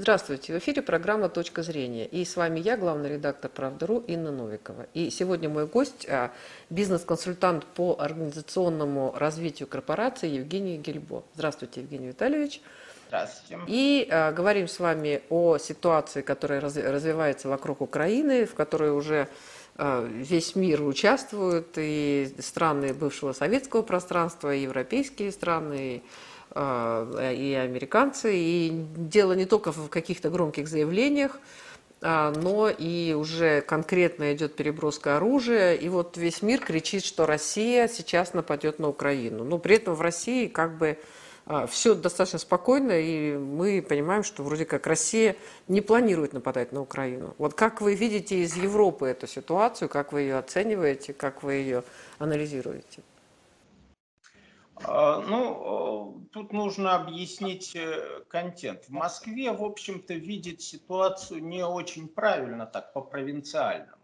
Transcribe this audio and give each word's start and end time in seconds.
Здравствуйте, 0.00 0.54
в 0.54 0.56
эфире 0.56 0.80
программа 0.80 1.28
«Точка 1.28 1.62
зрения». 1.62 2.06
И 2.06 2.24
с 2.24 2.34
вами 2.34 2.58
я, 2.58 2.78
главный 2.78 3.10
редактор 3.10 3.50
«Правда.ру» 3.50 3.98
Инна 4.06 4.32
Новикова. 4.32 4.86
И 4.94 5.10
сегодня 5.10 5.50
мой 5.50 5.66
гость 5.66 6.06
а,– 6.08 6.32
бизнес-консультант 6.70 7.66
по 7.66 7.98
организационному 8.00 9.12
развитию 9.14 9.68
корпорации 9.68 10.30
Евгений 10.30 10.78
Гельбо. 10.78 11.22
Здравствуйте, 11.34 11.82
Евгений 11.82 12.06
Витальевич. 12.06 12.62
Здравствуйте. 13.08 13.62
И 13.66 14.08
а, 14.10 14.32
говорим 14.32 14.68
с 14.68 14.80
вами 14.80 15.20
о 15.28 15.58
ситуации, 15.58 16.22
которая 16.22 16.62
раз, 16.62 16.78
развивается 16.78 17.50
вокруг 17.50 17.82
Украины, 17.82 18.46
в 18.46 18.54
которой 18.54 18.92
уже 18.92 19.28
а, 19.76 20.02
весь 20.02 20.56
мир 20.56 20.82
участвует, 20.82 21.74
и 21.76 22.34
страны 22.38 22.94
бывшего 22.94 23.34
советского 23.34 23.82
пространства, 23.82 24.54
и 24.54 24.62
европейские 24.62 25.30
страны, 25.30 25.96
и 25.96 26.02
и 26.54 27.58
американцы. 27.62 28.32
И 28.34 28.86
дело 28.96 29.34
не 29.34 29.46
только 29.46 29.72
в 29.72 29.88
каких-то 29.88 30.30
громких 30.30 30.68
заявлениях, 30.68 31.38
а, 32.02 32.32
но 32.34 32.70
и 32.70 33.12
уже 33.12 33.60
конкретно 33.60 34.32
идет 34.32 34.56
переброска 34.56 35.16
оружия. 35.16 35.74
И 35.74 35.88
вот 35.88 36.16
весь 36.16 36.42
мир 36.42 36.60
кричит, 36.60 37.04
что 37.04 37.26
Россия 37.26 37.88
сейчас 37.88 38.32
нападет 38.32 38.78
на 38.78 38.88
Украину. 38.88 39.44
Но 39.44 39.58
при 39.58 39.76
этом 39.76 39.94
в 39.94 40.00
России 40.00 40.46
как 40.46 40.78
бы 40.78 40.98
а, 41.46 41.66
все 41.66 41.94
достаточно 41.94 42.38
спокойно, 42.38 42.92
и 42.92 43.36
мы 43.36 43.84
понимаем, 43.86 44.24
что 44.24 44.42
вроде 44.42 44.64
как 44.64 44.86
Россия 44.86 45.36
не 45.68 45.80
планирует 45.82 46.32
нападать 46.32 46.72
на 46.72 46.80
Украину. 46.80 47.34
Вот 47.38 47.54
как 47.54 47.80
вы 47.80 47.94
видите 47.94 48.38
из 48.38 48.56
Европы 48.56 49.06
эту 49.08 49.26
ситуацию, 49.26 49.88
как 49.88 50.12
вы 50.12 50.22
ее 50.22 50.38
оцениваете, 50.38 51.12
как 51.12 51.42
вы 51.42 51.54
ее 51.54 51.84
анализируете? 52.18 53.02
А, 54.84 55.20
ну, 55.20 56.26
тут 56.32 56.52
нужно 56.52 56.96
объяснить 56.96 57.74
э, 57.76 58.22
контент. 58.28 58.84
В 58.84 58.90
Москве, 58.90 59.52
в 59.52 59.62
общем-то, 59.62 60.14
видит 60.14 60.62
ситуацию 60.62 61.44
не 61.44 61.64
очень 61.64 62.08
правильно, 62.08 62.66
так 62.66 62.92
по-провинциальному. 62.92 63.98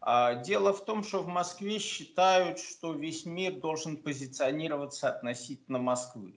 А, 0.00 0.34
дело 0.34 0.72
в 0.72 0.84
том, 0.84 1.02
что 1.02 1.22
в 1.22 1.28
Москве 1.28 1.78
считают, 1.78 2.58
что 2.58 2.92
весь 2.92 3.24
мир 3.26 3.58
должен 3.58 3.96
позиционироваться 3.96 5.08
относительно 5.08 5.78
Москвы. 5.78 6.34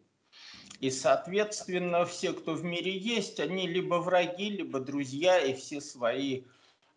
И, 0.80 0.89
соответственно, 0.89 2.05
все, 2.05 2.31
кто 2.31 2.53
в 2.53 2.64
мире 2.64 2.98
есть, 2.98 3.39
они 3.39 3.67
либо 3.67 3.95
враги, 3.95 4.50
либо 4.50 4.80
друзья, 4.80 5.38
и 5.39 5.53
все 5.53 5.81
свои 5.81 6.44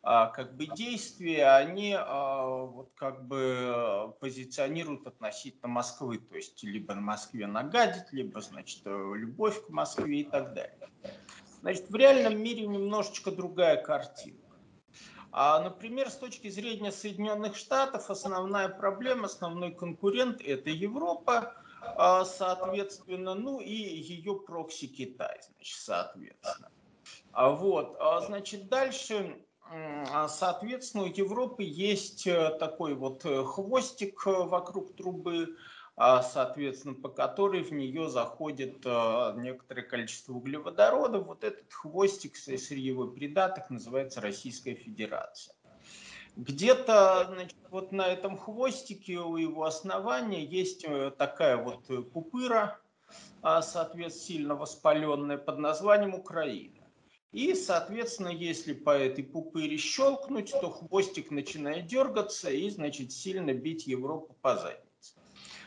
как 0.03 0.57
бы 0.57 0.67
действия, 0.67 1.51
они 1.51 1.95
а, 1.97 2.65
вот 2.65 2.91
как 2.97 3.25
бы 3.29 4.13
позиционируют 4.19 5.07
относительно 5.07 5.69
Москвы, 5.69 6.19
то 6.19 6.35
есть 6.35 6.63
либо 6.65 6.95
на 6.95 7.01
Москве 7.01 7.47
нагадить, 7.47 8.13
либо, 8.13 8.41
значит, 8.41 8.83
любовь 8.85 9.65
к 9.65 9.69
Москве 9.69 10.21
и 10.21 10.25
так 10.25 10.55
далее. 10.55 10.89
Значит, 11.61 11.89
в 11.89 11.95
реальном 11.95 12.43
мире 12.43 12.67
немножечко 12.67 13.31
другая 13.31 13.81
картина. 13.81 14.39
А, 15.31 15.61
например, 15.61 16.11
с 16.11 16.17
точки 16.17 16.51
зрения 16.51 16.91
Соединенных 16.91 17.57
Штатов, 17.57 18.11
основная 18.11 18.69
проблема, 18.69 19.27
основной 19.27 19.73
конкурент– 19.73 20.41
это 20.45 20.69
Европа, 20.69 21.55
а, 21.81 22.25
соответственно, 22.25 23.35
ну 23.35 23.61
и 23.61 23.73
ее 23.73 24.35
прокси 24.41 24.89
Китай, 24.89 25.41
значит, 25.55 25.79
соответственно. 25.79 26.73
А 27.31 27.51
вот, 27.51 27.97
значит, 28.27 28.69
дальше 28.69 29.39
а, 29.39 29.52
соответственно, 30.29 31.05
у 31.05 31.07
Европы 31.07 31.63
есть 31.63 32.27
э, 32.27 32.51
такой 32.59 32.95
вот 32.95 33.25
э, 33.25 33.45
хвостик 33.45 34.27
э, 34.27 34.31
вокруг 34.31 34.95
трубы, 34.97 35.57
а, 35.97 36.23
соответственно, 36.23 36.95
по 36.95 37.09
которой 37.09 37.63
в 37.63 37.73
нее 37.73 38.09
заходит 38.09 38.85
некоторое 38.85 39.83
количество 39.83 40.33
углеводорода. 40.33 41.21
Вот 41.21 41.45
этот 41.45 41.71
хвостик, 41.71 42.37
сырьевой 42.37 43.13
придаток, 43.13 43.69
называется 43.69 44.21
Российская 44.21 44.75
Федерация. 44.75 45.55
Где-то 46.37 47.27
значит, 47.29 47.59
вот 47.71 47.93
на 47.93 48.09
этом 48.09 48.39
хвостике 48.39 49.19
у 49.19 49.37
его 49.37 49.65
основания 49.65 50.43
есть 50.43 50.87
такая 51.19 51.59
вот 51.59 51.85
пупыра, 52.11 52.81
а, 53.43 53.61
соответственно, 53.61 54.27
сильно 54.27 54.55
воспаленная 54.55 55.37
под 55.37 55.59
названием 55.59 56.15
Украина. 56.15 56.82
И, 57.33 57.55
соответственно, 57.55 58.29
если 58.29 58.75
по 58.75 58.91
этой 58.91 59.25
пупыре 59.25 59.79
щелкнуть, 59.79 60.51
то 60.51 60.71
хвостик 60.71 61.31
начинает 61.31 61.87
дергаться 61.87 62.51
и, 62.51 62.69
значит, 62.69 63.11
сильно 63.11 63.55
бить 63.55 63.87
Европу 63.87 64.37
по 64.43 64.57
заднице. 64.57 64.83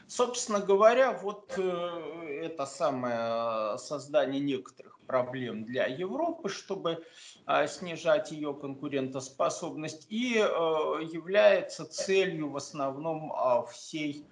Собственно 0.08 0.60
говоря, 0.60 1.12
вот 1.14 1.56
э, 1.58 2.42
это 2.44 2.68
самое 2.68 3.80
создание 3.80 4.40
некоторых 4.40 5.00
проблем 5.08 5.66
для 5.66 5.88
Европы, 5.88 6.50
чтобы 6.50 7.04
э, 7.48 7.68
снижать 7.68 8.32
ее 8.32 8.54
конкурентоспособность, 8.54 10.06
и 10.10 10.36
э, 10.38 10.42
является 10.42 11.86
целью 11.86 12.52
в 12.52 12.58
основном 12.58 13.34
э, 13.34 13.66
всей 13.72 14.28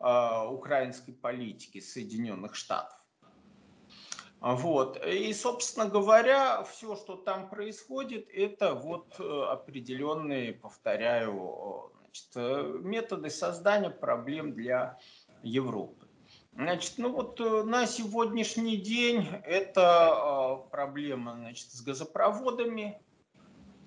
э, 0.00 0.46
украинской 0.48 1.12
политики 1.12 1.80
Соединенных 1.80 2.54
Штатов. 2.54 2.97
Вот. 4.40 5.04
И, 5.04 5.32
собственно 5.32 5.86
говоря, 5.86 6.62
все, 6.62 6.94
что 6.94 7.16
там 7.16 7.50
происходит, 7.50 8.28
это 8.32 8.74
вот 8.74 9.16
э, 9.18 9.42
определенные, 9.50 10.52
повторяю, 10.52 11.92
значит, 12.04 12.28
э, 12.36 12.78
методы 12.80 13.30
создания 13.30 13.90
проблем 13.90 14.52
для 14.52 14.98
Европы. 15.42 16.06
Значит, 16.52 16.94
ну 16.98 17.12
вот 17.12 17.40
э, 17.40 17.64
на 17.64 17.86
сегодняшний 17.86 18.76
день 18.76 19.26
это 19.42 20.64
проблема 20.70 21.34
значит, 21.34 21.70
с 21.72 21.82
газопроводами, 21.82 23.00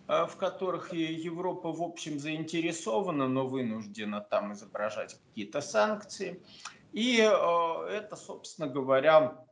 в 0.08 0.36
которых 0.36 0.94
Европа, 0.94 1.72
в 1.72 1.82
общем, 1.82 2.20
заинтересована, 2.20 3.30
но 3.30 3.48
вынуждена 3.48 4.20
там 4.20 4.52
изображать 4.52 5.14
какие-то 5.14 5.62
санкции. 5.62 6.44
И 6.92 7.16
это, 7.16 8.18
собственно 8.18 8.68
говоря, 8.68 9.46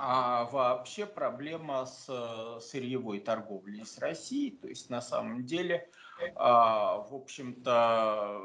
а 0.00 0.44
вообще 0.44 1.06
проблема 1.06 1.84
с 1.84 2.06
э, 2.08 2.60
сырьевой 2.60 3.18
торговлей 3.18 3.84
с 3.84 3.98
Россией. 3.98 4.52
То 4.52 4.68
есть 4.68 4.90
на 4.90 5.00
самом 5.00 5.44
деле, 5.44 5.90
а, 6.36 6.98
в 6.98 7.14
общем-то, 7.16 8.40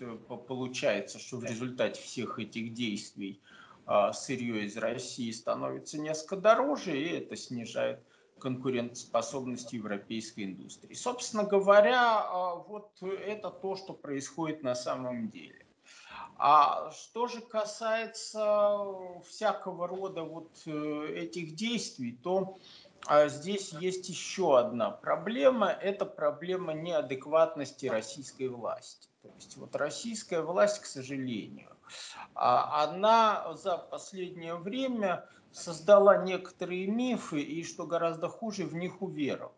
э, 0.00 0.16
получается, 0.48 1.20
что 1.20 1.36
в 1.36 1.44
результате 1.44 2.02
всех 2.02 2.40
этих 2.40 2.74
действий 2.74 3.40
а, 3.86 4.12
сырье 4.12 4.64
из 4.64 4.76
России 4.76 5.30
становится 5.30 6.00
несколько 6.00 6.36
дороже, 6.36 6.98
и 6.98 7.18
это 7.18 7.36
снижает 7.36 8.02
конкурентоспособность 8.40 9.72
европейской 9.72 10.46
индустрии. 10.46 10.94
Собственно 10.94 11.44
говоря, 11.44 12.18
а, 12.18 12.56
вот 12.56 12.90
это 13.00 13.50
то, 13.50 13.76
что 13.76 13.92
происходит 13.92 14.64
на 14.64 14.74
самом 14.74 15.30
деле. 15.30 15.61
А 16.44 16.90
что 16.90 17.28
же 17.28 17.40
касается 17.40 18.84
всякого 19.28 19.86
рода 19.86 20.24
вот 20.24 20.50
э, 20.66 21.06
этих 21.14 21.54
действий, 21.54 22.18
то 22.20 22.58
а, 23.06 23.28
здесь 23.28 23.72
есть 23.74 24.08
еще 24.08 24.58
одна 24.58 24.90
проблема. 24.90 25.68
Это 25.68 26.04
проблема 26.04 26.72
неадекватности 26.72 27.86
российской 27.86 28.48
власти. 28.48 29.08
То 29.22 29.28
есть 29.36 29.56
вот 29.56 29.76
российская 29.76 30.42
власть, 30.42 30.80
к 30.80 30.86
сожалению, 30.86 31.76
а, 32.34 32.82
она 32.82 33.54
за 33.54 33.78
последнее 33.78 34.56
время 34.56 35.28
создала 35.52 36.16
некоторые 36.24 36.88
мифы 36.88 37.40
и, 37.40 37.62
что 37.62 37.86
гораздо 37.86 38.28
хуже, 38.28 38.64
в 38.64 38.74
них 38.74 39.00
уверовала. 39.00 39.54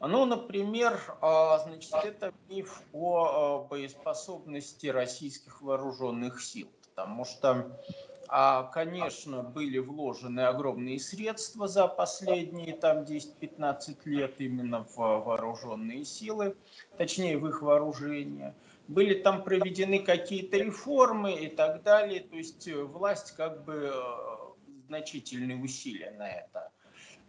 Ну, 0.00 0.24
например, 0.26 1.00
а, 1.20 1.58
значит, 1.58 1.92
это 1.92 2.32
миф 2.48 2.82
о 2.92 3.24
а, 3.24 3.64
боеспособности 3.64 4.86
российских 4.86 5.60
вооруженных 5.60 6.40
сил, 6.40 6.68
потому 6.94 7.24
что, 7.24 7.80
а, 8.28 8.62
конечно, 8.64 9.42
были 9.42 9.78
вложены 9.78 10.42
огромные 10.42 11.00
средства 11.00 11.66
за 11.66 11.88
последние 11.88 12.76
там 12.76 12.98
10-15 12.98 13.98
лет 14.04 14.34
именно 14.38 14.84
в 14.84 14.96
вооруженные 14.96 16.04
силы, 16.04 16.56
точнее 16.96 17.36
в 17.36 17.48
их 17.48 17.60
вооружение. 17.60 18.54
Были 18.86 19.20
там 19.20 19.42
проведены 19.42 19.98
какие-то 19.98 20.58
реформы 20.58 21.34
и 21.34 21.48
так 21.48 21.82
далее, 21.82 22.20
то 22.20 22.36
есть 22.36 22.68
э, 22.68 22.84
власть 22.84 23.32
как 23.32 23.64
бы 23.64 23.90
э, 23.92 24.74
значительные 24.86 25.58
усилия 25.58 26.12
на 26.12 26.30
это 26.30 26.70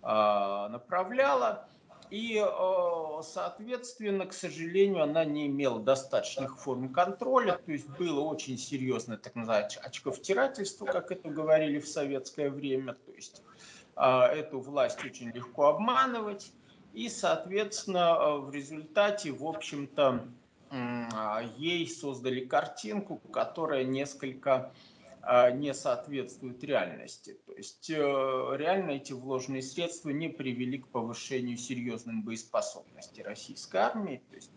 направляла. 0.01 1.67
И, 2.09 2.43
э, 2.43 3.21
соответственно, 3.21 4.25
к 4.25 4.33
сожалению, 4.33 5.03
она 5.03 5.25
не 5.25 5.45
имела 5.45 5.79
достаточных 5.79 6.59
форм 6.59 6.91
контроля, 6.91 7.59
то 7.63 7.71
есть 7.71 7.87
было 7.87 8.21
очень 8.21 8.57
серьезное, 8.57 9.17
так 9.17 9.35
называемое, 9.35 9.69
очковтирательство, 9.83 10.85
как 10.85 11.11
это 11.11 11.29
говорили 11.29 11.79
в 11.79 11.87
советское 11.87 12.49
время, 12.49 12.93
то 12.93 13.11
есть 13.11 13.43
э, 13.95 14.01
эту 14.01 14.59
власть 14.59 15.05
очень 15.05 15.29
легко 15.29 15.67
обманывать, 15.67 16.51
и, 16.93 17.09
соответственно, 17.09 18.17
э, 18.19 18.37
в 18.39 18.51
результате, 18.51 19.31
в 19.31 19.45
общем-то, 19.45 20.27
ей 21.57 21.89
создали 21.89 22.41
картинку, 22.41 23.19
которая 23.33 23.85
несколько 23.85 24.71
не 25.51 25.73
соответствуют 25.73 26.63
реальности. 26.63 27.37
То 27.45 27.53
есть 27.53 27.89
э, 27.89 27.95
реально 27.95 28.91
эти 28.91 29.13
вложенные 29.13 29.61
средства 29.61 30.09
не 30.09 30.27
привели 30.27 30.79
к 30.79 30.87
повышению 30.87 31.57
серьезной 31.57 32.15
боеспособности 32.23 33.21
российской 33.21 33.77
армии. 33.77 34.23
То 34.29 34.35
есть 34.35 34.51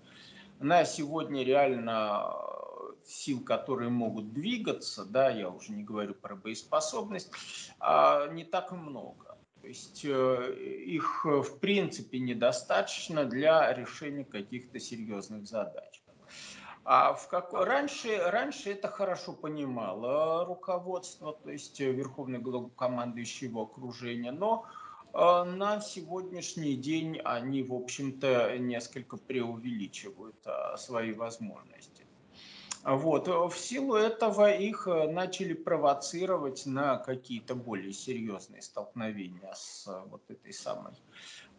на 0.60 0.84
сегодня 0.84 1.44
реально 1.44 2.32
э, 2.32 3.06
сил, 3.06 3.44
которые 3.44 3.90
могут 3.90 4.32
двигаться, 4.32 5.04
да, 5.04 5.30
я 5.30 5.50
уже 5.50 5.72
не 5.72 5.84
говорю 5.84 6.14
про 6.14 6.36
боеспособность, 6.36 7.30
а 7.78 8.28
не 8.28 8.44
так 8.44 8.72
и 8.72 8.74
много. 8.74 9.36
То 9.60 9.68
есть 9.68 10.04
э, 10.04 10.54
их 10.86 11.24
в 11.24 11.58
принципе 11.60 12.18
недостаточно 12.18 13.24
для 13.26 13.72
решения 13.74 14.24
каких-то 14.24 14.80
серьезных 14.80 15.46
задач. 15.46 16.01
А 16.84 17.14
в 17.14 17.28
как... 17.28 17.52
раньше, 17.52 18.18
раньше 18.18 18.72
это 18.72 18.88
хорошо 18.88 19.32
понимало 19.32 20.44
руководство, 20.44 21.32
то 21.32 21.50
есть 21.50 21.78
верховный 21.78 22.40
главнокомандующий 22.40 23.46
его 23.46 23.62
окружение, 23.62 24.32
но 24.32 24.66
э, 25.14 25.44
на 25.44 25.80
сегодняшний 25.80 26.74
день 26.74 27.20
они, 27.24 27.62
в 27.62 27.72
общем-то, 27.72 28.58
несколько 28.58 29.16
преувеличивают 29.16 30.36
э, 30.44 30.76
свои 30.76 31.12
возможности. 31.12 32.04
Вот. 32.82 33.28
В 33.28 33.56
силу 33.56 33.94
этого 33.94 34.52
их 34.52 34.88
э, 34.88 35.08
начали 35.08 35.52
провоцировать 35.52 36.66
на 36.66 36.98
какие-то 36.98 37.54
более 37.54 37.92
серьезные 37.92 38.60
столкновения 38.60 39.52
с 39.54 39.86
вот 40.10 40.22
этой 40.28 40.52
самой 40.52 40.94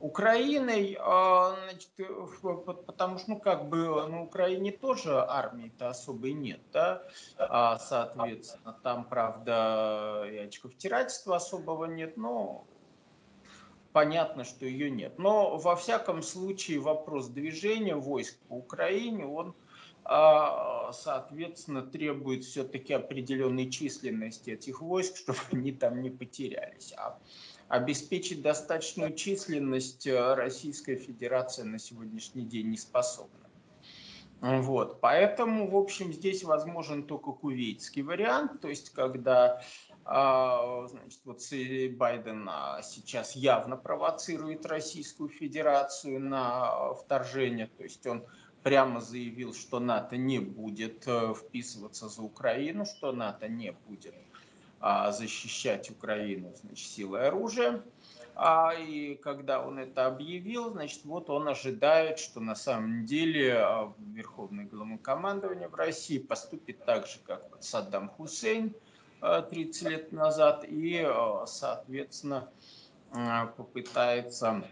Украиной, 0.03 0.97
а, 0.99 1.55
значит, 1.63 1.89
потому 2.85 3.19
что, 3.19 3.29
ну, 3.29 3.39
как 3.39 3.69
бы, 3.69 4.05
на 4.09 4.23
Украине 4.23 4.73
тоже 4.73 5.17
армии-то 5.17 5.87
особой 5.87 6.33
нет, 6.33 6.59
да, 6.73 7.03
а, 7.37 7.79
соответственно, 7.79 8.77
там, 8.83 9.05
правда, 9.05 10.25
и 10.29 10.35
очковтирательства 10.39 11.37
особого 11.37 11.85
нет, 11.85 12.17
но 12.17 12.67
понятно, 13.93 14.43
что 14.43 14.65
ее 14.65 14.91
нет. 14.91 15.17
Но, 15.19 15.55
во 15.55 15.77
всяком 15.77 16.21
случае, 16.21 16.81
вопрос 16.81 17.29
движения 17.29 17.95
войск 17.95 18.37
по 18.49 18.55
Украине, 18.55 19.25
он, 19.25 19.55
а, 20.03 20.91
соответственно, 20.91 21.81
требует 21.81 22.43
все-таки 22.43 22.91
определенной 22.91 23.71
численности 23.71 24.49
этих 24.49 24.81
войск, 24.81 25.15
чтобы 25.23 25.39
они 25.53 25.71
там 25.71 26.01
не 26.01 26.09
потерялись. 26.09 26.93
А 26.97 27.17
обеспечить 27.67 28.41
достаточную 28.41 29.15
численность 29.15 30.07
э, 30.07 30.33
Российская 30.35 30.95
Федерация 30.95 31.65
на 31.65 31.79
сегодняшний 31.79 32.45
день 32.45 32.69
не 32.69 32.77
способна. 32.77 33.39
Вот. 34.41 34.99
Поэтому, 34.99 35.69
в 35.69 35.77
общем, 35.77 36.11
здесь 36.11 36.43
возможен 36.43 37.03
только 37.03 37.31
кувейтский 37.31 38.01
вариант, 38.01 38.59
то 38.59 38.67
есть 38.67 38.89
когда 38.89 39.61
а, 40.05 40.85
значит, 40.87 41.21
вот 41.23 41.39
Байден 41.97 42.49
а, 42.49 42.81
сейчас 42.81 43.37
явно 43.37 43.77
провоцирует 43.77 44.65
Российскую 44.65 45.29
Федерацию 45.29 46.19
на 46.19 46.93
вторжение, 46.95 47.67
то 47.67 47.83
есть 47.83 48.05
он 48.05 48.25
прямо 48.63 48.99
заявил, 48.99 49.53
что 49.53 49.79
НАТО 49.79 50.17
не 50.17 50.39
будет 50.39 51.03
э, 51.05 51.33
вписываться 51.33 52.07
за 52.07 52.21
Украину, 52.21 52.85
что 52.85 53.11
НАТО 53.11 53.47
не 53.47 53.71
будет 53.71 54.15
а, 54.15 54.32
защищать 55.11 55.89
Украину 55.89 56.53
значит, 56.55 56.87
силой 56.87 57.27
оружия. 57.27 57.81
А, 58.35 58.73
и 58.73 59.15
когда 59.15 59.65
он 59.65 59.79
это 59.79 60.07
объявил, 60.07 60.71
значит, 60.71 61.05
вот 61.05 61.29
он 61.29 61.47
ожидает, 61.47 62.19
что 62.19 62.39
на 62.39 62.55
самом 62.55 63.05
деле 63.05 63.57
а, 63.57 63.93
Верховное 63.99 64.65
главнокомандование 64.65 65.67
в 65.67 65.75
России 65.75 66.17
поступит 66.17 66.83
так 66.83 67.07
же, 67.07 67.19
как 67.25 67.57
Саддам 67.61 68.09
Хусейн 68.09 68.73
30 69.21 69.81
лет 69.89 70.11
назад, 70.11 70.65
и, 70.67 71.07
соответственно, 71.45 72.49
попытается 73.55 74.65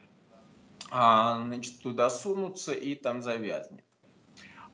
значит, 0.90 1.80
туда 1.80 2.10
сунуться 2.10 2.74
и 2.74 2.96
там 2.96 3.22
завязнет. 3.22 3.86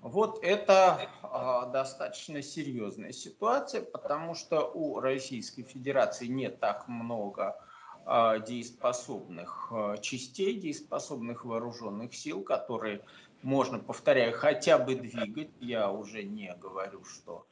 Вот 0.08 0.40
это 0.42 1.10
э, 1.22 1.72
достаточно 1.74 2.42
серьезная 2.42 3.12
ситуация, 3.12 3.82
потому 3.82 4.36
что 4.36 4.62
у 4.62 5.02
Российской 5.02 5.64
Федерации 5.64 6.28
не 6.28 6.50
так 6.50 6.88
много 6.88 7.60
э, 8.06 8.40
дееспособных 8.48 9.68
э, 9.70 9.98
частей, 10.02 10.58
дееспособных 10.62 11.44
вооруженных 11.44 12.16
сил, 12.16 12.42
которые 12.42 13.02
можно, 13.42 13.80
повторяю, 13.80 14.32
хотя 14.32 14.78
бы 14.78 14.96
двигать. 14.96 15.50
Я 15.60 15.92
уже 15.92 16.24
не 16.24 16.56
говорю, 16.56 17.04
что 17.04 17.46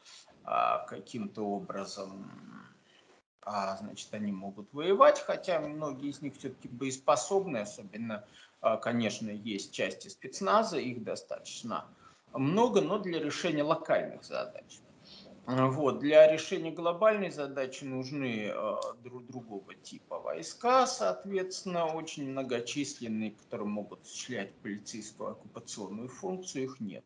каким-то 0.88 1.44
образом 1.44 2.32
значит, 3.44 4.14
они 4.14 4.32
могут 4.32 4.72
воевать, 4.74 5.20
хотя 5.20 5.60
многие 5.60 6.10
из 6.10 6.22
них 6.22 6.36
все-таки 6.38 6.68
боеспособны, 6.68 7.58
особенно, 7.58 8.26
конечно, 8.82 9.30
есть 9.30 9.74
части 9.74 10.08
спецназа, 10.08 10.78
их 10.78 11.04
достаточно 11.04 11.86
но 12.38 13.00
для 13.00 13.20
решения 13.20 13.64
локальных 13.64 14.24
задач. 14.24 14.82
Вот. 15.46 16.00
Для 16.00 16.32
решения 16.32 16.72
глобальной 16.72 17.30
задачи 17.30 17.84
нужны 17.84 18.52
э, 18.52 18.76
друг, 19.04 19.28
другого 19.28 19.76
типа 19.76 20.20
войска, 20.20 20.88
соответственно, 20.88 21.86
очень 21.86 22.32
многочисленные, 22.32 23.32
которые 23.32 23.68
могут 23.68 24.02
осуществлять 24.02 24.56
полицейскую 24.56 25.32
оккупационную 25.32 26.08
функцию, 26.08 26.64
их 26.64 26.80
нет. 26.80 27.06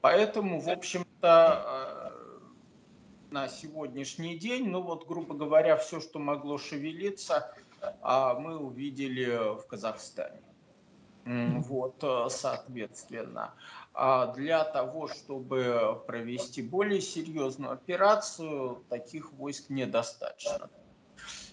Поэтому, 0.00 0.58
в 0.60 0.68
общем-то, 0.68 2.10
э, 2.10 3.30
на 3.30 3.48
сегодняшний 3.48 4.36
день, 4.36 4.68
ну 4.68 4.82
вот, 4.82 5.06
грубо 5.06 5.36
говоря, 5.36 5.76
все, 5.76 6.00
что 6.00 6.18
могло 6.18 6.58
шевелиться, 6.58 7.54
э, 7.80 8.34
мы 8.40 8.58
увидели 8.58 9.54
в 9.54 9.66
Казахстане. 9.68 10.42
Вот, 11.26 11.96
э, 12.02 12.26
соответственно. 12.30 13.54
А 13.98 14.26
для 14.34 14.62
того, 14.62 15.08
чтобы 15.08 16.02
провести 16.06 16.60
более 16.60 17.00
серьезную 17.00 17.72
операцию, 17.72 18.84
таких 18.90 19.32
войск 19.32 19.70
недостаточно. 19.70 20.68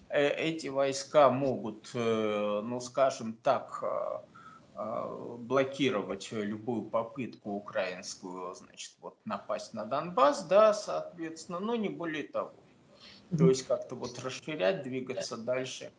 Э, 0.10 0.28
эти 0.28 0.68
войска 0.68 1.30
могут, 1.30 1.92
э, 1.94 2.62
ну 2.62 2.82
скажем 2.82 3.32
так, 3.34 3.82
э, 3.82 5.38
блокировать 5.38 6.34
любую 6.34 6.90
попытку 6.90 7.52
украинскую, 7.52 8.54
значит, 8.56 8.92
вот 9.00 9.16
напасть 9.24 9.74
на 9.74 9.86
Донбасс, 9.86 10.44
да, 10.44 10.74
соответственно, 10.74 11.60
но 11.60 11.76
не 11.78 11.88
более 11.88 12.24
того. 12.24 12.52
То 13.38 13.48
есть 13.48 13.66
как-то 13.66 13.96
вот 13.96 14.20
расширять, 14.20 14.84
двигаться 14.84 15.38
дальше 15.38 15.94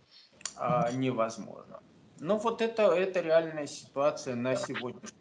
а, 0.57 0.93
невозможно. 0.93 1.81
Ну 2.21 2.37
вот 2.37 2.63
это, 2.63 2.93
это 2.93 3.21
реальная 3.21 3.67
ситуация 3.67 4.37
на 4.37 4.57
сегодняшний 4.57 5.14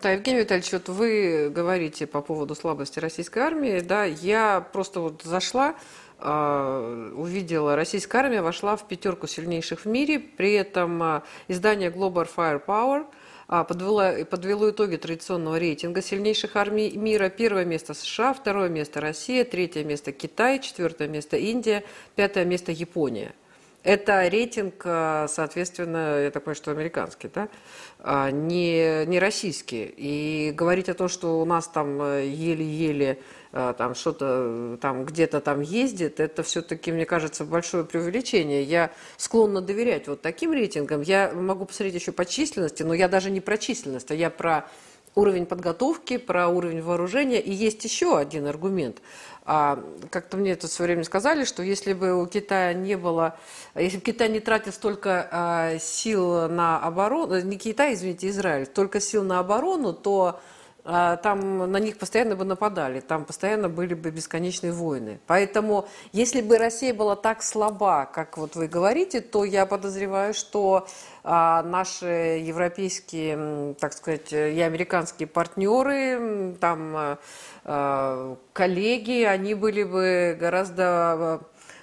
да, 0.00 0.12
Евгений 0.12 0.40
Витальевич, 0.40 0.72
вот 0.72 0.88
вы 0.88 1.50
говорите 1.50 2.06
по 2.06 2.22
поводу 2.22 2.54
слабости 2.54 2.98
российской 2.98 3.40
армии, 3.40 3.80
да, 3.80 4.04
я 4.04 4.66
просто 4.72 5.00
вот 5.00 5.22
зашла, 5.22 5.74
э, 6.18 7.12
увидела, 7.14 7.76
российская 7.76 8.18
армия 8.18 8.40
вошла 8.40 8.76
в 8.76 8.88
пятерку 8.88 9.26
сильнейших 9.26 9.80
в 9.80 9.86
мире, 9.86 10.18
при 10.18 10.54
этом 10.54 11.02
э, 11.02 11.20
издание 11.48 11.90
Global 11.90 12.26
Firepower 12.34 13.04
э, 13.48 13.64
подвело, 13.68 14.24
подвело 14.24 14.70
итоги 14.70 14.96
традиционного 14.96 15.58
рейтинга 15.58 16.00
сильнейших 16.00 16.56
армий 16.56 16.96
мира. 16.96 17.28
Первое 17.28 17.66
место 17.66 17.92
США, 17.92 18.32
второе 18.32 18.70
место 18.70 19.00
Россия, 19.00 19.44
третье 19.44 19.84
место 19.84 20.12
Китай, 20.12 20.60
четвертое 20.60 21.08
место 21.08 21.36
Индия, 21.36 21.84
пятое 22.16 22.46
место 22.46 22.72
Япония. 22.72 23.34
Это 23.82 24.28
рейтинг, 24.28 24.82
соответственно, 24.84 26.22
я 26.22 26.30
так 26.30 26.44
понимаю, 26.44 26.56
что 26.56 26.70
американский, 26.70 27.28
да? 27.34 27.48
А, 28.04 28.30
не, 28.32 29.06
не 29.06 29.20
российские. 29.20 29.92
И 29.96 30.50
говорить 30.52 30.88
о 30.88 30.94
том, 30.94 31.08
что 31.08 31.40
у 31.40 31.44
нас 31.44 31.68
там 31.68 32.02
э, 32.02 32.26
еле-еле 32.26 33.20
э, 33.52 33.74
там 33.78 33.94
что-то 33.94 34.76
там 34.80 35.04
где-то 35.04 35.40
там 35.40 35.60
ездит, 35.60 36.18
это 36.18 36.42
все-таки, 36.42 36.90
мне 36.90 37.06
кажется, 37.06 37.44
большое 37.44 37.84
преувеличение. 37.84 38.64
Я 38.64 38.90
склонна 39.16 39.60
доверять 39.60 40.08
вот 40.08 40.20
таким 40.20 40.52
рейтингам. 40.52 41.02
Я 41.02 41.32
могу 41.32 41.64
посмотреть 41.64 41.94
еще 41.94 42.10
по 42.10 42.24
численности, 42.24 42.82
но 42.82 42.92
я 42.92 43.06
даже 43.06 43.30
не 43.30 43.40
про 43.40 43.56
численность, 43.56 44.10
а 44.10 44.14
я 44.14 44.30
про 44.30 44.68
уровень 45.14 45.46
подготовки, 45.46 46.16
про 46.16 46.48
уровень 46.48 46.82
вооружения. 46.82 47.40
И 47.40 47.52
есть 47.52 47.84
еще 47.84 48.18
один 48.18 48.46
аргумент– 48.46 49.00
а, 49.44 49.82
как-то 50.10 50.36
мне 50.36 50.52
это 50.52 50.68
все 50.68 50.84
время 50.84 51.02
сказали, 51.04 51.44
что 51.44 51.62
если 51.62 51.94
бы 51.94 52.14
у 52.14 52.26
Китая 52.26 52.72
не 52.74 52.96
было, 52.96 53.36
если 53.74 53.96
бы 53.96 54.04
Китай 54.04 54.28
не 54.28 54.40
тратил 54.40 54.72
столько 54.72 55.28
а, 55.30 55.78
сил 55.78 56.48
на 56.48 56.78
оборону, 56.78 57.40
не 57.40 57.58
Китай, 57.58 57.94
извините, 57.94 58.28
Израиль, 58.28 58.66
столько 58.66 59.00
сил 59.00 59.24
на 59.24 59.40
оборону, 59.40 59.92
то 59.92 60.40
а, 60.84 61.16
там 61.16 61.70
на 61.70 61.76
них 61.78 61.98
постоянно 61.98 62.34
бы 62.34 62.44
нападали, 62.44 63.00
там 63.00 63.24
постоянно 63.24 63.68
были 63.68 63.94
бы 63.94 64.10
бесконечные 64.10 64.72
войны. 64.72 65.20
Поэтому, 65.26 65.88
если 66.12 66.40
бы 66.40 66.58
Россия 66.58 66.92
была 66.92 67.14
так 67.14 67.42
слаба, 67.42 68.06
как 68.06 68.36
вот 68.36 68.56
вы 68.56 68.66
говорите, 68.66 69.20
то 69.20 69.44
я 69.44 69.66
подозреваю, 69.66 70.34
что 70.34 70.88
а, 71.24 71.62
наши 71.62 72.40
европейские, 72.40 73.74
так 73.74 73.92
сказать, 73.92 74.32
и 74.32 74.60
американские 74.60 75.28
партнеры, 75.28 76.54
там 76.60 77.18
а, 77.64 78.36
коллеги, 78.52 79.22
они 79.22 79.54
были 79.54 79.84
бы 79.84 80.36
гораздо, 80.38 81.40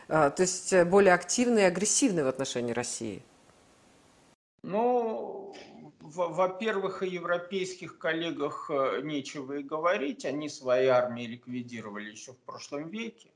а, 0.07 0.29
то 0.29 0.41
есть 0.41 0.73
более 0.85 1.13
активны 1.13 1.59
и 1.59 1.63
агрессивны 1.63 2.23
в 2.23 2.27
отношении 2.27 2.73
России. 2.73 3.21
Ну, 4.61 5.53
во-первых, 6.01 7.01
о 7.01 7.05
европейских 7.05 7.97
коллегах 7.97 8.69
э, 8.69 9.01
нечего 9.03 9.53
и 9.53 9.63
говорить. 9.63 10.25
Они 10.25 10.49
свои 10.49 10.87
армии 10.87 11.25
ликвидировали 11.25 12.11
еще 12.11 12.33
в 12.33 12.37
прошлом 12.39 12.89
веке. 12.89 13.29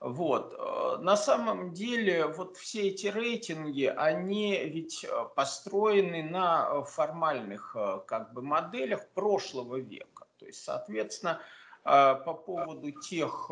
Вот. 0.00 0.54
Э, 0.58 0.98
на 1.00 1.16
самом 1.16 1.72
деле, 1.72 2.26
вот 2.26 2.56
все 2.56 2.88
эти 2.88 3.06
рейтинги, 3.06 3.84
они 3.84 4.56
ведь 4.64 5.04
э, 5.04 5.24
построены 5.34 6.22
на 6.22 6.82
формальных 6.84 7.76
как 8.06 8.32
бы 8.32 8.42
моделях 8.42 9.08
прошлого 9.10 9.76
века. 9.76 10.26
То 10.38 10.46
есть, 10.46 10.62
соответственно, 10.62 11.40
по 11.82 12.34
поводу 12.34 12.90
тех, 12.90 13.48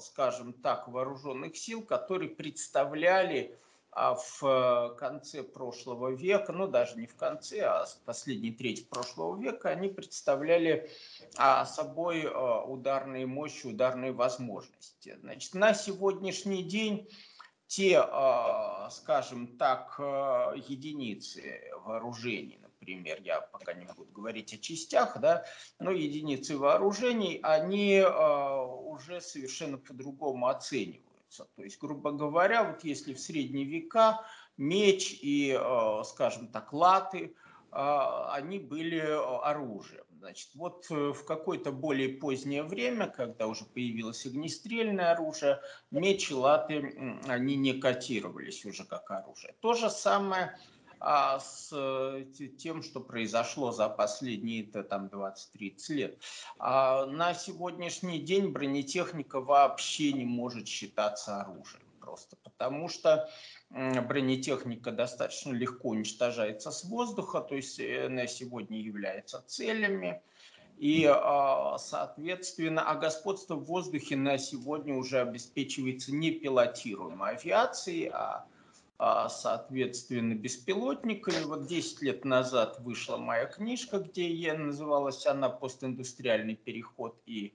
скажем 0.00 0.52
так, 0.52 0.86
вооруженных 0.86 1.56
сил, 1.56 1.84
которые 1.84 2.30
представляли 2.30 3.58
в 3.98 4.44
э, 4.44 4.96
конце 4.96 5.42
прошлого 5.42 6.10
века, 6.10 6.52
ну 6.52 6.68
даже 6.68 6.96
не 6.96 7.06
в 7.06 7.16
конце, 7.16 7.62
а 7.62 7.84
в 7.84 8.04
последней 8.04 8.52
трети 8.52 8.84
прошлого 8.84 9.40
века, 9.40 9.70
они 9.70 9.88
представляли 9.88 10.88
а, 11.36 11.66
собой 11.66 12.22
э, 12.22 12.62
ударные 12.66 13.26
мощи, 13.26 13.66
ударные 13.66 14.12
возможности. 14.12 15.18
Значит, 15.20 15.54
на 15.54 15.74
сегодняшний 15.74 16.62
день 16.62 17.08
те, 17.66 18.00
э, 18.00 18.90
скажем 18.90 19.58
так, 19.58 19.98
единицы 19.98 21.60
вооружений, 21.84 22.60
например, 22.62 23.20
я 23.22 23.40
пока 23.40 23.74
не 23.74 23.84
буду 23.84 24.12
говорить 24.12 24.54
о 24.54 24.58
частях, 24.58 25.18
да, 25.18 25.44
но 25.80 25.90
единицы 25.90 26.56
вооружений, 26.56 27.40
они 27.42 28.00
уже 28.00 29.20
совершенно 29.20 29.76
по-другому 29.76 30.46
оценивают 30.46 31.07
находится. 31.28 31.48
То 31.56 31.62
есть, 31.62 31.78
грубо 31.78 32.12
говоря, 32.12 32.64
вот 32.64 32.84
если 32.84 33.14
в 33.14 33.20
средние 33.20 33.64
века 33.64 34.24
меч 34.56 35.18
и, 35.22 35.56
э, 35.58 36.02
скажем 36.04 36.48
так, 36.48 36.72
латы, 36.72 37.34
э, 37.70 38.30
они 38.32 38.58
были 38.58 38.98
э, 38.98 39.16
оружием. 39.42 40.04
Значит, 40.18 40.50
вот 40.54 40.90
в 40.90 41.24
какое-то 41.24 41.70
более 41.70 42.08
позднее 42.08 42.64
время, 42.64 43.06
когда 43.06 43.46
уже 43.46 43.64
появилось 43.64 44.26
огнестрельное 44.26 45.12
оружие, 45.12 45.60
меч 45.92 46.32
и 46.32 46.34
латы, 46.34 47.20
они 47.28 47.54
не 47.54 47.74
котировались 47.74 48.64
уже 48.64 48.84
как 48.84 49.08
оружие. 49.12 49.54
То 49.60 49.74
же 49.74 49.90
самое 49.90 50.58
а 51.00 51.38
с 51.40 51.70
э, 51.72 52.24
тем, 52.58 52.82
что 52.82 53.00
произошло 53.00 53.72
за 53.72 53.88
последние 53.88 54.64
там 54.64 55.06
20-30 55.06 55.92
лет. 55.94 56.22
А 56.58 57.06
на 57.06 57.34
сегодняшний 57.34 58.18
день 58.18 58.48
бронетехника 58.48 59.40
вообще 59.40 60.12
не 60.12 60.24
может 60.24 60.66
считаться 60.68 61.40
оружием 61.40 61.82
просто, 62.00 62.36
потому 62.42 62.88
что 62.88 63.28
бронетехника 63.70 64.92
достаточно 64.92 65.52
легко 65.52 65.90
уничтожается 65.90 66.70
с 66.70 66.84
воздуха, 66.84 67.40
то 67.40 67.54
есть 67.54 67.78
э, 67.78 68.08
на 68.08 68.26
сегодня 68.26 68.80
является 68.80 69.42
целями. 69.46 70.22
И, 70.78 71.04
а, 71.06 71.76
соответственно, 71.78 72.88
а 72.88 72.94
господство 72.94 73.56
в 73.56 73.64
воздухе 73.64 74.16
на 74.16 74.38
сегодня 74.38 74.94
уже 74.94 75.20
обеспечивается 75.20 76.14
не 76.14 76.30
пилотируемой 76.30 77.32
авиацией, 77.32 78.10
а, 78.12 78.46
соответственно, 78.98 80.34
беспилотниками. 80.34 81.44
Вот 81.44 81.66
10 81.66 82.02
лет 82.02 82.24
назад 82.24 82.80
вышла 82.80 83.16
моя 83.16 83.46
книжка, 83.46 84.00
где 84.00 84.28
я 84.28 84.54
называлась 84.54 85.24
она 85.26 85.48
«Постиндустриальный 85.48 86.56
переход 86.56 87.16
и 87.24 87.54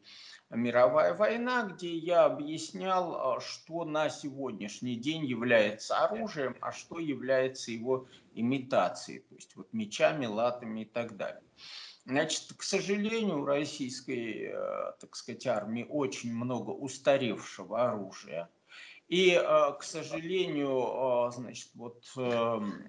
мировая 0.49 1.13
война», 1.13 1.63
где 1.63 1.95
я 1.97 2.25
объяснял, 2.25 3.15
а, 3.15 3.41
что 3.41 3.83
на 3.83 4.09
сегодняшний 4.09 4.95
день 4.95 5.25
является 5.25 5.97
оружием, 5.97 6.55
а 6.61 6.71
что 6.71 6.99
является 6.99 7.71
его 7.71 8.07
имитацией, 8.33 9.19
то 9.19 9.35
есть 9.35 9.55
вот 9.57 9.67
мечами, 9.73 10.25
латами 10.25 10.81
и 10.81 10.85
так 10.85 11.17
далее. 11.17 11.43
Значит, 12.05 12.53
к 12.55 12.63
сожалению, 12.63 13.41
у 13.41 13.45
российской, 13.45 14.51
э, 14.53 14.91
так 14.99 15.15
сказать, 15.15 15.45
армии 15.47 15.85
очень 15.89 16.33
много 16.33 16.71
устаревшего 16.71 17.83
оружия– 17.83 18.49
и, 19.13 19.35
э, 19.35 19.73
к 19.79 19.83
сожалению, 19.83 21.27
э, 21.27 21.31
значит, 21.35 21.69
вот 21.75 22.03
эм, 22.17 22.83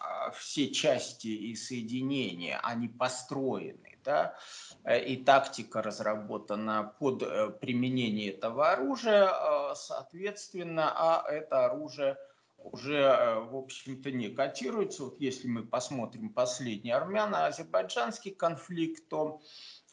а, 0.00 0.30
все 0.32 0.70
части 0.70 1.28
и 1.28 1.54
соединения, 1.54 2.60
они 2.62 2.88
построены, 2.88 3.98
да, 4.04 4.36
э, 4.84 5.02
и 5.02 5.24
тактика 5.24 5.80
разработана 5.80 6.92
под 7.00 7.20
применение 7.60 8.32
этого 8.32 8.72
оружия, 8.72 9.74
соответственно, 9.74 10.92
а 10.94 11.24
это 11.26 11.64
оружие 11.64 12.18
уже, 12.58 13.40
в 13.50 13.56
общем-то, 13.56 14.10
не 14.10 14.28
котируется. 14.28 15.04
Вот 15.04 15.20
если 15.20 15.48
мы 15.48 15.62
посмотрим 15.62 16.34
последний 16.34 16.90
армяно-азербайджанский 16.90 18.32
конфликт, 18.32 19.08
то 19.08 19.40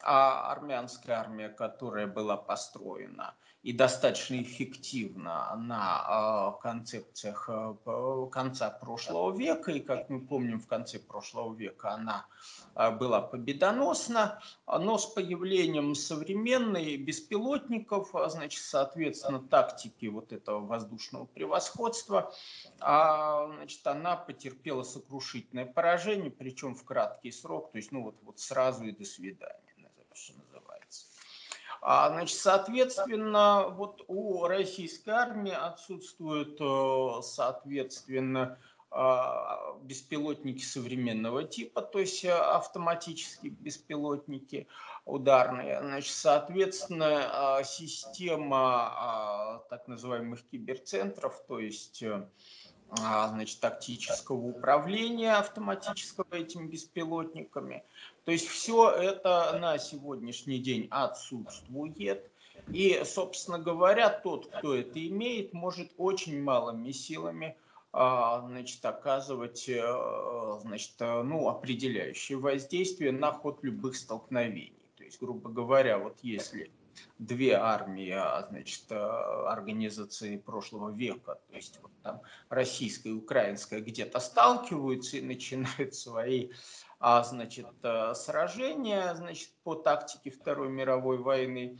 а 0.02 0.52
армянская 0.52 1.16
армия, 1.16 1.48
которая 1.48 2.06
была 2.06 2.36
построена– 2.36 3.34
и 3.62 3.74
достаточно 3.74 4.40
эффективно 4.40 5.54
на 5.56 6.54
э, 6.56 6.62
концепциях 6.62 7.48
э, 7.48 8.28
конца 8.32 8.70
прошлого 8.70 9.36
века. 9.36 9.72
И, 9.72 9.80
как 9.80 10.08
мы 10.08 10.20
помним, 10.20 10.60
в 10.60 10.66
конце 10.66 10.98
прошлого 10.98 11.54
века 11.54 11.92
она 11.92 12.26
э, 12.74 12.90
была 12.90 13.20
победоносна. 13.20 14.40
Но 14.66 14.96
с 14.96 15.06
появлением 15.06 15.94
современной 15.94 16.96
беспилотников, 16.96 18.10
значит, 18.28 18.62
соответственно, 18.62 19.40
тактики 19.40 20.06
вот 20.06 20.32
этого 20.32 20.64
воздушного 20.64 21.26
превосходства, 21.26 22.32
значит, 22.78 23.86
она 23.86 24.16
потерпела 24.16 24.84
сокрушительное 24.84 25.66
поражение, 25.66 26.30
причем 26.30 26.74
в 26.74 26.84
краткий 26.84 27.32
срок, 27.32 27.72
то 27.72 27.78
есть, 27.78 27.92
ну 27.92 28.04
вот, 28.04 28.16
вот 28.22 28.38
сразу 28.38 28.84
и 28.84 28.92
до 28.92 29.04
свидания, 29.04 29.60
что 30.14 30.32
называется. 30.34 30.49
А, 31.82 32.10
значит, 32.10 32.38
соответственно, 32.38 33.68
вот 33.68 34.04
у 34.08 34.46
российской 34.46 35.10
армии 35.10 35.52
отсутствуют, 35.52 36.58
э, 36.60 37.22
соответственно, 37.22 38.58
а, 38.92 39.76
беспилотники 39.82 40.64
современного 40.64 41.44
типа, 41.44 41.80
то 41.80 42.00
есть 42.00 42.24
э, 42.24 42.32
автоматические 42.32 43.52
беспилотники 43.52 44.66
ударные. 45.04 45.80
Значит, 45.80 46.12
соответственно, 46.12 47.58
а, 47.58 47.62
система 47.62 49.62
так 49.70 49.86
называемых 49.86 50.42
киберцентров, 50.50 51.40
то 51.46 51.60
есть 51.60 52.02
э, 52.02 52.26
значит, 52.96 53.60
тактического 53.60 54.36
управления 54.36 55.34
автоматического 55.34 56.26
этими 56.32 56.66
беспилотниками. 56.66 57.84
То 58.24 58.32
есть 58.32 58.48
все 58.48 58.90
это 58.90 59.58
на 59.60 59.78
сегодняшний 59.78 60.58
день 60.58 60.88
отсутствует. 60.90 62.30
И, 62.72 63.02
собственно 63.04 63.58
говоря, 63.58 64.10
тот, 64.10 64.46
кто 64.46 64.74
это 64.74 65.06
имеет, 65.06 65.52
может 65.52 65.90
очень 65.96 66.42
малыми 66.42 66.92
силами 66.92 67.56
а, 67.92 68.46
значит, 68.46 68.84
оказывать 68.84 69.68
э, 69.68 70.58
значит, 70.62 70.92
ну, 71.00 71.48
определяющее 71.48 72.38
воздействие 72.38 73.10
на 73.10 73.32
ход 73.32 73.58
любых 73.62 73.96
столкновений. 73.96 74.74
То 74.96 75.04
есть, 75.04 75.18
грубо 75.20 75.48
говоря, 75.50 75.98
вот 75.98 76.18
если 76.22 76.70
две 77.18 77.54
армии, 77.54 78.10
а, 78.10 78.46
значит, 78.48 78.84
э, 78.90 78.94
организации 78.94 80.36
прошлого 80.36 80.90
века, 80.90 81.38
то 81.48 81.56
есть 81.56 81.78
вот 81.82 81.92
там 82.02 82.22
российская 82.48 83.10
и 83.10 83.14
украинская 83.14 83.80
где-то 83.80 84.20
сталкиваются 84.20 85.18
и 85.18 85.22
начинают 85.22 85.94
свои 85.94 86.50
а, 86.98 87.22
значит, 87.22 87.66
э, 87.82 88.14
сражения 88.14 89.14
значит, 89.14 89.50
по 89.64 89.74
тактике 89.74 90.30
Второй 90.30 90.68
мировой 90.68 91.18
войны, 91.18 91.78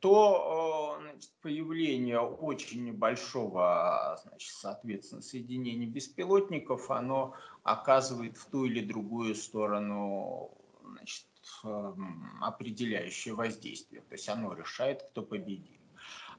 то 0.00 0.98
э, 0.98 1.02
значит, 1.02 1.30
появление 1.42 2.20
очень 2.20 2.84
небольшого, 2.84 4.18
значит, 4.22 4.52
соответственно, 4.52 5.22
соединения 5.22 5.88
беспилотников, 5.88 6.90
оно 6.90 7.34
оказывает 7.62 8.36
в 8.36 8.46
ту 8.46 8.64
или 8.64 8.80
другую 8.84 9.34
сторону 9.34 10.50
значит, 10.92 11.26
эм, 11.64 12.42
определяющее 12.42 13.34
воздействие. 13.34 14.02
То 14.02 14.14
есть 14.14 14.28
оно 14.28 14.52
решает, 14.54 15.02
кто 15.10 15.22
победит. 15.22 15.80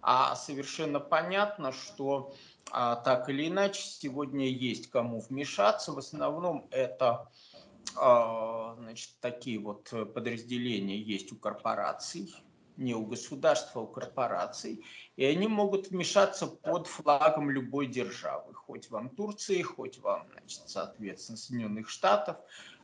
А 0.02 0.36
совершенно 0.36 1.00
понятно, 1.00 1.72
что 1.72 2.34
а, 2.72 2.96
так 2.96 3.30
или 3.30 3.48
иначе 3.48 3.82
сегодня 3.82 4.48
есть 4.48 4.90
кому 4.90 5.20
вмешаться. 5.20 5.92
В 5.92 5.98
основном 5.98 6.68
это 6.72 7.30
а, 7.96 8.76
значит, 8.80 9.12
такие 9.20 9.60
вот 9.60 9.90
подразделения 10.14 10.98
есть 10.98 11.32
у 11.32 11.36
корпораций, 11.36 12.34
не 12.80 12.96
у 12.96 13.06
государства, 13.06 13.82
а 13.82 13.84
у 13.84 13.88
корпораций, 13.88 14.86
и 15.18 15.26
они 15.26 15.48
могут 15.48 15.90
вмешаться 15.90 16.48
под 16.48 16.88
флагом 16.88 17.50
любой 17.50 17.88
державы, 17.88 18.54
хоть 18.54 18.90
вам 18.90 19.10
Турции, 19.10 19.62
хоть 19.62 20.00
вам, 20.00 20.28
значит, 20.32 20.62
соответственно, 20.68 21.38
Соединенных 21.38 21.90
Штатов, 21.90 22.38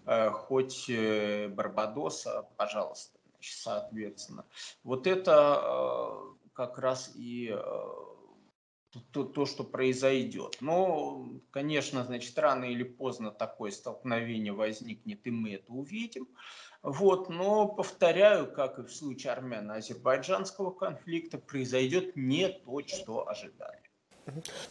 хоть 0.05 0.89
э, 0.89 1.47
Барбадоса, 1.49 2.47
пожалуйста, 2.57 3.19
значит, 3.31 3.57
соответственно. 3.57 4.45
Вот 4.83 5.07
это 5.07 5.61
э, 5.61 6.49
как 6.53 6.77
раз 6.77 7.11
и 7.15 7.55
то, 9.11 9.23
то, 9.23 9.45
что 9.45 9.63
произойдет. 9.63 10.57
Но, 10.61 11.27
конечно, 11.51 12.03
значит, 12.03 12.37
рано 12.37 12.65
или 12.65 12.83
поздно 12.83 13.31
такое 13.31 13.71
столкновение 13.71 14.53
возникнет, 14.53 15.25
и 15.27 15.31
мы 15.31 15.53
это 15.53 15.71
увидим. 15.71 16.27
Вот, 16.81 17.29
но, 17.29 17.67
повторяю, 17.67 18.51
как 18.51 18.79
и 18.79 18.83
в 18.83 18.91
случае 18.91 19.33
армяно-азербайджанского 19.33 20.71
конфликта, 20.71 21.37
произойдет 21.37 22.15
не 22.15 22.47
то, 22.47 22.81
что 22.85 23.27
ожидали. 23.27 23.84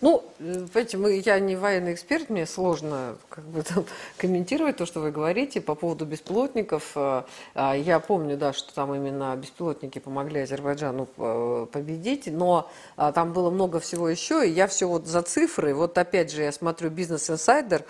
Ну, 0.00 0.24
понимаете, 0.40 0.96
мы, 0.96 1.22
я 1.24 1.38
не 1.38 1.54
военный 1.54 1.94
эксперт, 1.94 2.28
мне 2.28 2.44
сложно 2.44 3.16
как 3.28 3.44
бы, 3.44 3.62
там, 3.62 3.84
комментировать 4.16 4.76
то, 4.76 4.86
что 4.86 5.00
вы 5.00 5.12
говорите 5.12 5.60
по 5.60 5.76
поводу 5.76 6.04
беспилотников. 6.06 6.92
А, 6.96 7.24
а, 7.54 7.74
я 7.74 8.00
помню, 8.00 8.36
да, 8.36 8.52
что 8.52 8.74
там 8.74 8.92
именно 8.94 9.34
беспилотники 9.36 10.00
помогли 10.00 10.40
Азербайджану 10.40 11.08
э, 11.16 11.66
победить, 11.70 12.26
но 12.26 12.68
а, 12.96 13.12
там 13.12 13.32
было 13.32 13.50
много 13.50 13.78
всего 13.78 14.08
еще, 14.08 14.46
и 14.46 14.50
я 14.50 14.66
все 14.66 14.88
вот 14.88 15.06
за 15.06 15.22
цифры. 15.22 15.72
Вот 15.72 15.96
опять 15.98 16.32
же, 16.32 16.42
я 16.42 16.50
смотрю 16.50 16.90
«Бизнес 16.90 17.30
инсайдер», 17.30 17.84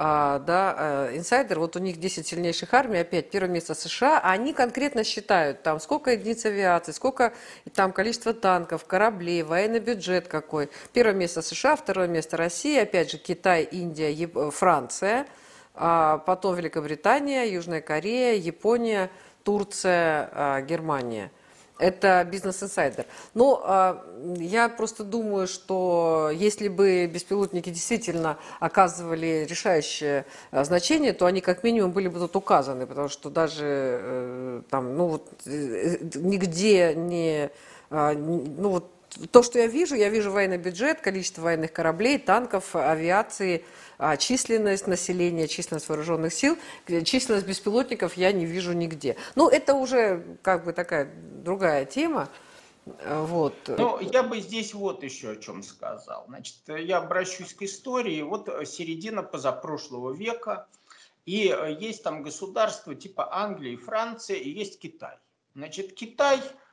а, 0.00 0.38
да, 0.38 1.08
инсайдер, 1.12 1.58
вот 1.58 1.74
у 1.74 1.80
них 1.80 1.98
10 1.98 2.24
сильнейших 2.24 2.72
армий, 2.72 3.00
опять 3.00 3.30
первое 3.30 3.50
место 3.50 3.74
США, 3.74 4.20
а 4.22 4.30
они 4.30 4.52
конкретно 4.52 5.02
считают, 5.02 5.64
там, 5.64 5.80
сколько 5.80 6.12
единиц 6.12 6.44
авиации, 6.46 6.92
сколько 6.92 7.32
там 7.74 7.90
количество 7.92 8.32
танков, 8.32 8.84
кораблей, 8.84 9.42
военный 9.42 9.80
бюджет 9.80 10.28
какой. 10.28 10.70
Первое 10.92 11.14
место 11.14 11.42
США, 11.42 11.74
второе 11.74 12.06
место 12.06 12.36
Россия, 12.36 12.84
опять 12.84 13.10
же 13.10 13.18
Китай, 13.18 13.64
Индия, 13.64 14.12
Яп... 14.12 14.52
Франция, 14.52 15.26
а 15.74 16.18
потом 16.18 16.54
Великобритания, 16.54 17.52
Южная 17.52 17.80
Корея, 17.80 18.36
Япония, 18.36 19.10
Турция, 19.42 20.30
а, 20.32 20.60
Германия– 20.60 21.32
это 21.78 22.26
бизнес-инсайдер. 22.30 23.06
Но 23.34 23.62
э, 23.64 24.34
я 24.40 24.68
просто 24.68 25.04
думаю, 25.04 25.46
что 25.46 26.30
если 26.32 26.68
бы 26.68 27.06
беспилотники 27.06 27.70
действительно 27.70 28.38
оказывали 28.60 29.46
решающее 29.48 30.26
э, 30.50 30.64
значение, 30.64 31.12
то 31.12 31.26
они 31.26 31.40
как 31.40 31.62
минимум 31.62 31.92
были 31.92 32.08
бы 32.08 32.18
тут 32.18 32.36
указаны, 32.36 32.86
потому 32.86 33.08
что 33.08 33.30
даже 33.30 33.64
э, 33.64 34.62
там, 34.70 34.96
ну 34.96 35.06
вот, 35.06 35.28
э, 35.46 35.98
нигде 36.14 36.94
не, 36.94 37.50
э, 37.90 38.12
ну 38.14 38.68
вот 38.70 38.97
то, 39.30 39.42
что 39.42 39.58
я 39.58 39.66
вижу, 39.66 39.94
я 39.94 40.08
вижу 40.08 40.30
военный 40.30 40.58
бюджет, 40.58 41.00
количество 41.00 41.42
военных 41.42 41.72
кораблей, 41.72 42.18
танков, 42.18 42.76
авиации, 42.76 43.64
а 43.98 44.16
численность 44.16 44.86
населения, 44.86 45.48
численность 45.48 45.88
вооруженных 45.88 46.32
сил, 46.32 46.56
численность 47.04 47.46
беспилотников 47.46 48.16
я 48.16 48.32
не 48.32 48.46
вижу 48.46 48.72
нигде. 48.72 49.16
Ну, 49.34 49.48
это 49.48 49.74
уже 49.74 50.38
как 50.42 50.64
бы 50.64 50.72
такая 50.72 51.10
другая 51.42 51.84
тема. 51.84 52.28
Вот. 53.06 53.54
Ну, 53.66 54.00
я 54.00 54.22
бы 54.22 54.40
здесь 54.40 54.72
вот 54.72 55.02
еще 55.02 55.32
о 55.32 55.36
чем 55.36 55.62
сказал. 55.62 56.24
Значит, 56.28 56.56
я 56.68 56.98
обращусь 56.98 57.52
к 57.52 57.62
истории. 57.62 58.22
Вот 58.22 58.48
середина 58.66 59.22
позапрошлого 59.22 60.14
века, 60.14 60.66
и 61.26 61.54
есть 61.80 62.02
там 62.02 62.22
государства 62.22 62.94
типа 62.94 63.28
Англии, 63.30 63.76
Франции, 63.76 64.38
и 64.38 64.50
есть 64.50 64.78
Китай. 64.78 65.16
Значит, 65.54 65.92
Китай– 65.94 66.40
Э, 66.50 66.67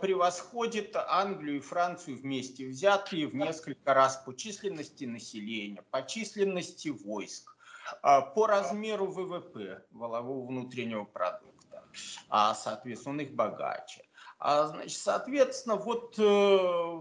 превосходит 0.00 0.94
Англию 0.96 1.56
и 1.56 1.60
Францию 1.60 2.18
вместе 2.18 2.66
взятые 2.66 3.26
в 3.26 3.34
несколько 3.34 3.94
раз 3.94 4.16
по 4.18 4.34
численности 4.34 5.04
населения, 5.04 5.82
по 5.90 6.02
численности 6.02 6.88
войск, 6.88 7.56
э, 8.02 8.20
по 8.34 8.46
размеру 8.46 9.06
ВВП, 9.06 9.84
валового 9.90 10.46
внутреннего 10.46 11.04
продукта, 11.04 11.84
а, 12.28 12.54
соответственно, 12.54 13.14
он 13.14 13.20
их 13.20 13.34
богаче. 13.34 14.04
А, 14.38 14.68
значит, 14.68 14.98
соответственно, 14.98 15.76
вот 15.76 16.14
э, 16.18 17.00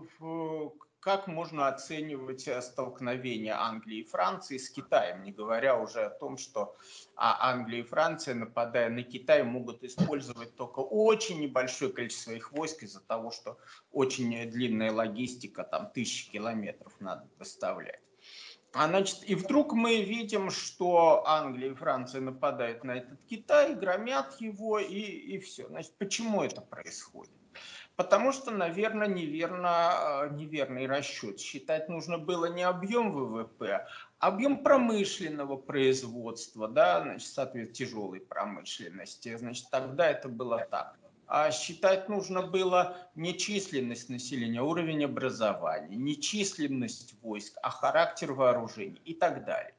как 0.99 1.27
можно 1.27 1.67
оценивать 1.67 2.47
э, 2.47 2.61
столкновение 2.61 3.53
Англии 3.53 3.99
и 3.99 4.03
Франции 4.03 4.57
с 4.57 4.69
Китаем, 4.69 5.23
не 5.23 5.31
говоря 5.31 5.79
уже 5.79 6.01
о 6.01 6.09
том, 6.09 6.37
что 6.37 6.75
а, 7.15 7.51
Англия 7.51 7.81
и 7.81 7.88
Франция, 7.88 8.35
нападая 8.35 8.89
на 8.89 9.03
Китай, 9.03 9.43
могут 9.43 9.83
использовать 9.83 10.55
только 10.55 10.79
очень 10.79 11.39
небольшое 11.39 11.91
количество 11.91 12.31
их 12.31 12.51
войск 12.51 12.83
из-за 12.83 13.01
того, 13.01 13.31
что 13.31 13.57
очень 13.91 14.49
длинная 14.49 14.91
логистика, 14.91 15.63
там 15.63 15.89
тысячи 15.91 16.29
километров 16.31 16.93
надо 16.99 17.27
доставлять. 17.38 18.01
А 18.71 18.88
значит, 18.88 19.23
и 19.23 19.33
вдруг 19.33 19.73
мы 19.73 20.03
видим, 20.03 20.51
что 20.51 21.25
Англия 21.25 21.71
и 21.71 21.75
Франция 21.75 22.21
нападают 22.21 22.83
на 22.83 22.97
этот 22.97 23.19
Китай, 23.23 23.73
громят 23.73 24.39
его 24.39 24.77
и, 24.77 24.99
и 24.99 25.39
все. 25.39 25.67
Значит, 25.67 25.93
почему 25.97 26.43
это 26.43 26.62
происходит? 26.62 27.38
Потому 27.95 28.32
что, 28.32 28.52
наверное, 28.52 29.08
неверно, 29.08 30.24
э, 30.24 30.30
неверный 30.32 30.88
расчет. 30.88 31.39
Считать 31.39 31.89
нужно 31.89 32.17
было 32.17 32.45
не 32.45 32.63
объем 32.63 33.12
ВВП, 33.12 33.88
а 34.19 34.28
объем 34.28 34.63
промышленного 34.63 35.58
производства, 35.58 36.69
да, 36.69 37.02
значит, 37.02 37.28
соответственно, 37.28 37.76
тяжелой 37.76 38.22
промышленности. 38.22 39.36
Значит, 39.36 39.69
тогда 39.69 40.10
это 40.10 40.30
было 40.30 40.65
так. 40.72 40.98
А 41.28 41.52
считать 41.52 42.10
нужно 42.10 42.41
было 42.41 42.98
не 43.15 43.38
численность 43.38 44.10
населения, 44.10 44.62
а 44.62 44.63
уровень 44.63 45.04
образования, 45.06 45.95
не 45.95 46.19
численность 46.19 47.15
войск, 47.22 47.58
а 47.62 47.69
характер 47.69 48.32
вооружений 48.32 49.02
и 49.06 49.13
так 49.13 49.45
далее. 49.45 49.76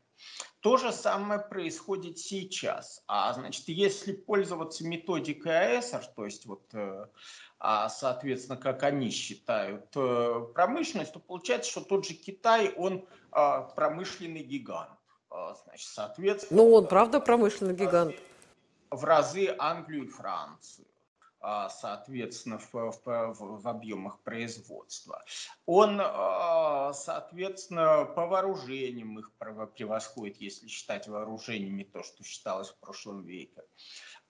То 0.61 0.77
же 0.77 0.93
самое 0.93 1.41
происходит 1.41 2.19
сейчас. 2.19 3.03
А 3.07 3.33
значит, 3.33 3.69
если 3.69 4.13
пользоваться 4.13 4.87
методикой 4.87 5.79
АЭСР, 5.79 6.07
то 6.15 6.25
есть 6.27 6.45
вот 6.47 6.63
э, 6.75 7.07
а, 7.59 7.89
соответственно, 7.89 8.59
как 8.59 8.83
они 8.83 9.11
считают, 9.11 9.87
э, 9.97 10.47
промышленность, 10.55 11.13
то 11.13 11.19
получается, 11.21 11.71
что 11.71 11.81
тот 11.81 12.07
же 12.07 12.15
Китай, 12.15 12.73
он 12.77 13.07
а, 13.33 13.63
промышленный 13.63 14.43
гигант. 14.43 14.91
А, 15.31 15.55
значит, 15.55 15.89
соответственно... 15.89 16.63
Ну, 16.63 16.73
он 16.73 16.89
правда 16.89 17.21
промышленный 17.21 17.75
гигант. 17.75 18.17
В 18.91 19.05
разы 19.05 19.55
Англию 19.59 20.07
и 20.07 20.09
Францию 20.09 20.87
соответственно, 21.41 22.59
в, 22.59 22.73
в, 22.73 23.63
в 23.63 23.69
объемах 23.69 24.21
производства. 24.21 25.25
Он, 25.67 25.99
соответственно, 26.95 28.05
по 28.05 28.27
вооружениям 28.27 29.19
их 29.19 29.33
превосходит, 29.39 30.41
если 30.41 30.69
считать 30.69 31.09
вооружениями 31.09 31.85
то, 31.85 32.03
что 32.03 32.23
считалось 32.25 32.69
в 32.69 32.77
прошлом 32.79 33.23
веке 33.23 33.63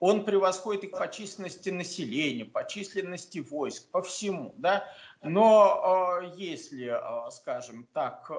он 0.00 0.24
превосходит 0.24 0.84
их 0.84 0.90
по 0.92 1.08
численности 1.08 1.68
населения, 1.68 2.46
по 2.46 2.66
численности 2.66 3.38
войск, 3.38 3.90
по 3.90 4.02
всему, 4.02 4.54
да. 4.56 4.88
Но 5.22 6.18
э, 6.22 6.32
если, 6.36 6.98
скажем 7.30 7.86
так, 7.92 8.30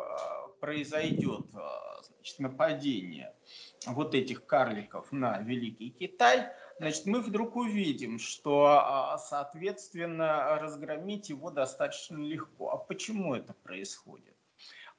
произойдет 0.60 1.45
значит, 2.07 2.39
нападение 2.39 3.34
вот 3.86 4.15
этих 4.15 4.45
карликов 4.47 5.12
на 5.12 5.39
Великий 5.39 5.91
Китай, 5.91 6.51
значит, 6.79 7.05
мы 7.05 7.21
вдруг 7.21 7.55
увидим, 7.55 8.19
что, 8.19 9.17
соответственно, 9.27 10.60
разгромить 10.60 11.29
его 11.29 11.51
достаточно 11.51 12.17
легко. 12.17 12.71
А 12.71 12.77
почему 12.77 13.36
это 13.36 13.53
происходит? 13.53 14.36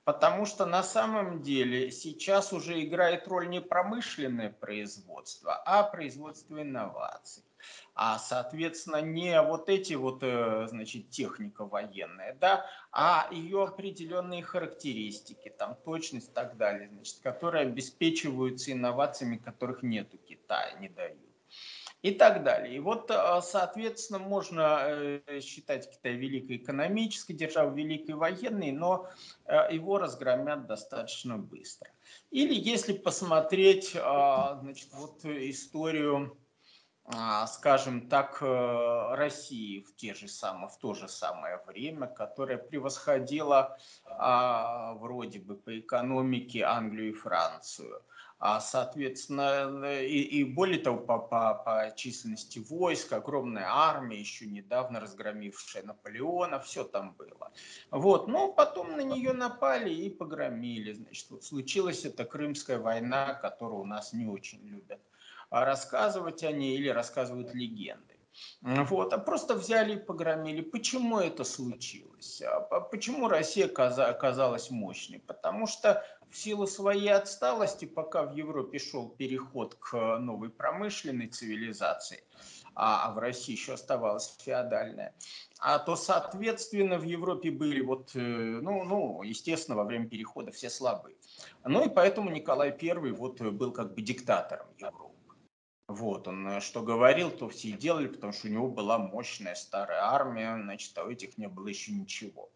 Потому 0.05 0.47
что 0.47 0.67
на 0.67 0.83
самом 0.83 1.43
деле 1.43 1.93
сейчас 1.93 2.53
уже 2.53 2.83
играет 2.83 3.29
роль 3.29 3.49
не 3.49 3.61
промышленное 3.61 4.51
производство, 4.51 5.55
а 5.65 5.85
производство 5.85 6.61
инноваций. 6.61 7.45
А, 7.95 8.19
соответственно, 8.19 9.01
не 9.01 9.41
вот 9.41 9.69
эти 9.69 9.95
вот, 9.95 10.23
э, 10.23 10.67
значит, 10.69 11.11
техника 11.11 11.65
военная, 11.65 12.35
да, 12.35 12.67
а 12.91 13.29
ее 13.31 13.63
определенные 13.63 14.43
характеристики, 14.43 15.55
там, 15.57 15.77
точность 15.85 16.31
и 16.31 16.33
так 16.33 16.57
далее, 16.57 16.89
значит, 16.89 17.19
которые 17.23 17.63
обеспечиваются 17.63 18.73
инновациями, 18.73 19.37
которых 19.37 19.85
нет 19.85 20.13
у 20.15 20.19
Китая, 20.19 20.73
не 20.81 20.89
дают 20.89 21.32
и 22.03 22.11
так 22.11 22.43
далее. 22.43 22.77
И 22.77 22.81
вот, 22.81 23.11
э, 23.11 23.41
соответственно, 23.43 24.19
можно 24.19 24.81
э, 24.87 25.41
считать 25.41 25.91
Китай 25.91 26.15
великой 26.15 26.57
экономической 26.57 27.33
державой, 27.33 27.75
великой 27.75 28.17
военной, 28.17 28.73
но 28.73 29.09
э, 29.47 29.73
его 29.73 29.99
разгромят 29.99 30.67
достаточно 30.67 31.39
быстро. 31.39 31.89
Или 32.31 32.55
если 32.55 32.93
посмотреть 32.93 33.93
значит, 33.93 34.89
вот 34.93 35.25
историю 35.25 36.37
а, 37.05 37.49
скажем 37.49 38.09
так, 38.09 38.39
э, 38.41 39.15
России 39.17 39.81
в, 39.81 39.97
те 39.97 40.15
же 40.15 40.29
самые, 40.29 40.69
в 40.69 40.79
то 40.79 40.95
же 40.95 41.09
самое 41.09 41.61
время, 41.67 42.07
которая 42.07 42.59
превосходила 42.59 43.77
а, 44.05 44.95
вроде 44.95 45.41
бы 45.41 45.57
по 45.57 45.79
экономике 45.79 46.63
Англию 46.63 47.11
и 47.11 47.15
Францию. 47.15 48.03
А, 48.45 48.59
соответственно, 48.59 50.01
и, 50.01 50.19
и 50.19 50.43
более 50.43 50.81
того, 50.81 50.99
по, 50.99 51.21
по, 51.21 51.55
по 51.55 51.93
численности 51.95 52.59
войск, 52.59 53.13
огромная 53.13 53.69
армия, 53.69 54.19
еще 54.19 54.47
недавно 54.47 54.99
разгромившая 54.99 55.85
Наполеона, 55.85 56.59
все 56.59 56.83
там 56.83 57.13
было. 57.13 57.53
Вот, 57.93 58.27
но 58.27 58.53
потом 58.53 58.97
на 58.97 59.03
нее 59.03 59.33
напали 59.33 59.95
и 59.95 60.11
погромили. 60.11 60.93
Значит, 60.93 61.31
вот 61.31 61.45
случилась 61.45 62.05
эта 62.05 62.25
Крымская 62.25 62.81
война, 62.81 63.35
которую 63.35 63.83
у 63.83 63.87
нас 63.87 64.13
не 64.13 64.27
очень 64.27 64.67
любят 64.67 65.01
рассказывать 65.51 66.43
о 66.43 66.51
ней 66.51 66.77
или 66.77 66.89
рассказывают 66.89 67.55
легенды. 67.55 68.17
Вот, 68.63 69.13
а 69.13 69.19
просто 69.19 69.55
взяли 69.55 69.95
и 69.95 69.99
погромили. 69.99 70.63
Почему 70.63 71.21
это 71.21 71.45
случилось? 71.45 72.43
А 72.43 72.81
почему 72.81 73.29
Россия 73.29 73.67
оказалась 73.67 74.71
мощной? 74.71 75.21
Потому 75.21 75.69
что 75.69 76.05
в 76.33 76.37
силу 76.37 76.67
своей 76.67 77.13
отсталости, 77.13 77.85
пока 77.85 78.25
в 78.25 78.35
Европе 78.35 78.79
шел 78.79 79.11
переход 79.11 79.75
к 79.75 80.19
новой 80.19 80.49
промышленной 80.49 81.29
цивилизации, 81.29 82.25
а, 82.75 83.07
а 83.07 83.13
в 83.13 83.19
России 83.19 83.53
еще 83.53 83.75
оставалась 83.75 84.35
феодальная, 84.41 85.15
а 85.59 85.79
то, 85.79 85.95
соответственно, 85.95 86.99
в 86.99 87.05
Европе 87.05 87.51
были 87.51 87.83
вот, 87.83 88.13
э, 88.15 88.19
ну, 88.19 88.83
ну, 88.85 89.23
естественно, 89.23 89.77
во 89.77 89.85
время 89.85 90.09
перехода 90.09 90.51
все 90.53 90.71
слабые. 90.71 91.17
Ну 91.65 91.85
и 91.85 91.91
поэтому 91.91 92.31
Николай 92.31 92.75
I 92.81 93.13
вот 93.13 93.41
был 93.41 93.73
как 93.73 93.95
бы 93.95 94.01
диктатором 94.01 94.67
Европы. 94.79 95.12
Вот, 95.93 96.27
он 96.29 96.49
э, 96.49 96.61
что 96.61 96.83
говорил, 96.83 97.31
то 97.31 97.49
все 97.49 97.69
и 97.69 97.73
делали, 97.73 98.09
потому 98.09 98.33
что 98.33 98.49
у 98.49 98.51
него 98.51 98.69
была 98.69 98.99
мощная 98.99 99.55
старая 99.55 100.03
армия, 100.03 100.59
значит, 100.63 100.97
а 100.97 101.05
у 101.05 101.11
этих 101.11 101.37
не 101.39 101.49
было 101.49 101.69
еще 101.69 101.93
ничего. 101.93 102.51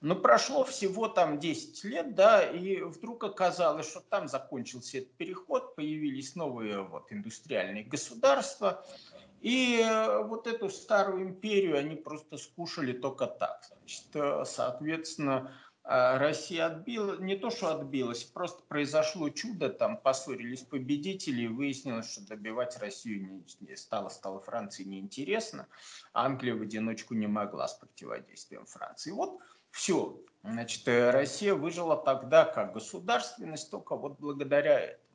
Но 0.00 0.14
прошло 0.14 0.64
всего 0.64 1.08
там 1.08 1.38
10 1.38 1.84
лет, 1.84 2.14
да, 2.14 2.42
и 2.42 2.80
вдруг 2.82 3.24
оказалось, 3.24 3.90
что 3.90 4.00
там 4.00 4.28
закончился 4.28 4.98
этот 4.98 5.12
переход, 5.14 5.74
появились 5.76 6.34
новые 6.34 6.82
вот 6.82 7.12
индустриальные 7.12 7.84
государства, 7.84 8.84
и 9.40 9.80
э, 9.80 10.22
вот 10.22 10.46
эту 10.46 10.70
старую 10.70 11.24
империю 11.24 11.76
они 11.76 11.96
просто 11.96 12.38
скушали 12.38 12.92
только 12.92 13.26
так. 13.26 13.64
Значит, 13.80 14.06
э, 14.14 14.44
соответственно, 14.46 15.52
Россия 15.88 16.66
отбила, 16.66 17.18
не 17.18 17.34
то 17.34 17.50
что 17.50 17.72
отбилась, 17.72 18.22
просто 18.22 18.62
произошло 18.68 19.30
чудо, 19.30 19.70
там 19.70 19.96
поссорились 19.96 20.60
победители, 20.60 21.42
и 21.42 21.48
выяснилось, 21.48 22.12
что 22.12 22.26
добивать 22.26 22.78
Россию 22.78 23.42
не 23.60 23.74
стало, 23.74 24.10
стало 24.10 24.40
Франции 24.40 24.84
неинтересно, 24.84 25.66
Англия 26.12 26.54
в 26.54 26.60
одиночку 26.60 27.14
не 27.14 27.26
могла 27.26 27.68
с 27.68 27.74
противодействием 27.74 28.66
Франции. 28.66 29.12
Вот 29.12 29.40
все. 29.70 30.20
Значит, 30.42 30.86
э, 30.88 31.10
Россия 31.10 31.54
выжила 31.54 31.96
тогда 31.96 32.44
как 32.44 32.74
государственность, 32.74 33.70
только 33.70 33.96
вот 33.96 34.18
благодаря 34.18 34.78
этому. 34.80 35.08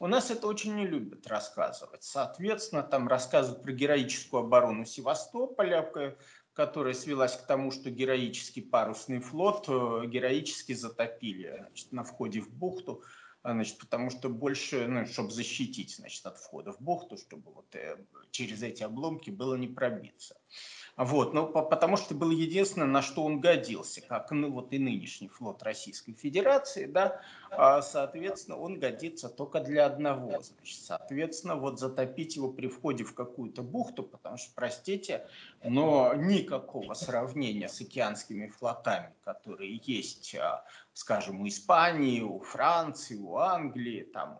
У 0.00 0.08
нас 0.08 0.30
это 0.30 0.48
очень 0.48 0.74
не 0.74 0.86
любят 0.86 1.26
рассказывать. 1.28 2.02
Соответственно, 2.02 2.82
там 2.82 3.06
рассказывают 3.06 3.62
про 3.62 3.72
героическую 3.72 4.42
оборону 4.42 4.84
Севастополя, 4.84 5.82
которая 6.54 6.94
свелась 6.94 7.36
к 7.36 7.46
тому, 7.46 7.70
что 7.70 7.90
героический 7.90 8.60
парусный 8.60 9.20
флот 9.20 9.66
э, 9.68 10.06
героически 10.06 10.72
затопили 10.74 11.64
значит, 11.68 11.92
на 11.92 12.04
входе 12.04 12.40
в 12.40 12.50
бухту, 12.50 13.02
значит, 13.42 13.78
потому 13.78 14.10
что 14.10 14.28
больше, 14.28 14.86
ну, 14.86 15.06
чтобы 15.06 15.30
защитить 15.30 15.96
значит, 15.96 16.24
от 16.26 16.38
входа 16.38 16.72
в 16.72 16.80
бухту, 16.80 17.16
чтобы 17.16 17.52
вот, 17.52 17.74
э, 17.74 17.96
через 18.30 18.62
эти 18.62 18.82
обломки 18.82 19.30
было 19.30 19.54
не 19.54 19.68
пробиться. 19.68 20.36
Вот, 20.98 21.32
ну, 21.32 21.46
потому 21.46 21.96
что 21.96 22.14
было 22.14 22.32
единственное, 22.32 22.86
на 22.86 23.00
что 23.00 23.24
он 23.24 23.40
годился, 23.40 24.02
как 24.02 24.30
ну, 24.30 24.52
вот 24.52 24.74
и 24.74 24.78
нынешний 24.78 25.28
флот 25.28 25.62
Российской 25.62 26.12
Федерации, 26.12 26.84
да, 26.84 27.22
а, 27.50 27.80
соответственно, 27.80 28.58
он 28.58 28.78
годится 28.78 29.30
только 29.30 29.60
для 29.60 29.86
одного, 29.86 30.42
значит, 30.42 30.82
соответственно, 30.82 31.56
вот 31.56 31.80
затопить 31.80 32.36
его 32.36 32.52
при 32.52 32.66
входе 32.66 33.04
в 33.04 33.14
какую-то 33.14 33.62
бухту, 33.62 34.02
потому 34.02 34.36
что, 34.36 34.52
простите, 34.54 35.26
но 35.64 36.12
никакого 36.14 36.92
сравнения 36.92 37.70
с 37.70 37.80
океанскими 37.80 38.48
флотами, 38.48 39.14
которые 39.24 39.80
есть, 39.84 40.34
а, 40.34 40.62
скажем, 40.92 41.40
у 41.40 41.48
Испании, 41.48 42.20
у 42.20 42.38
Франции, 42.40 43.16
у 43.16 43.38
Англии, 43.38 44.02
там, 44.02 44.38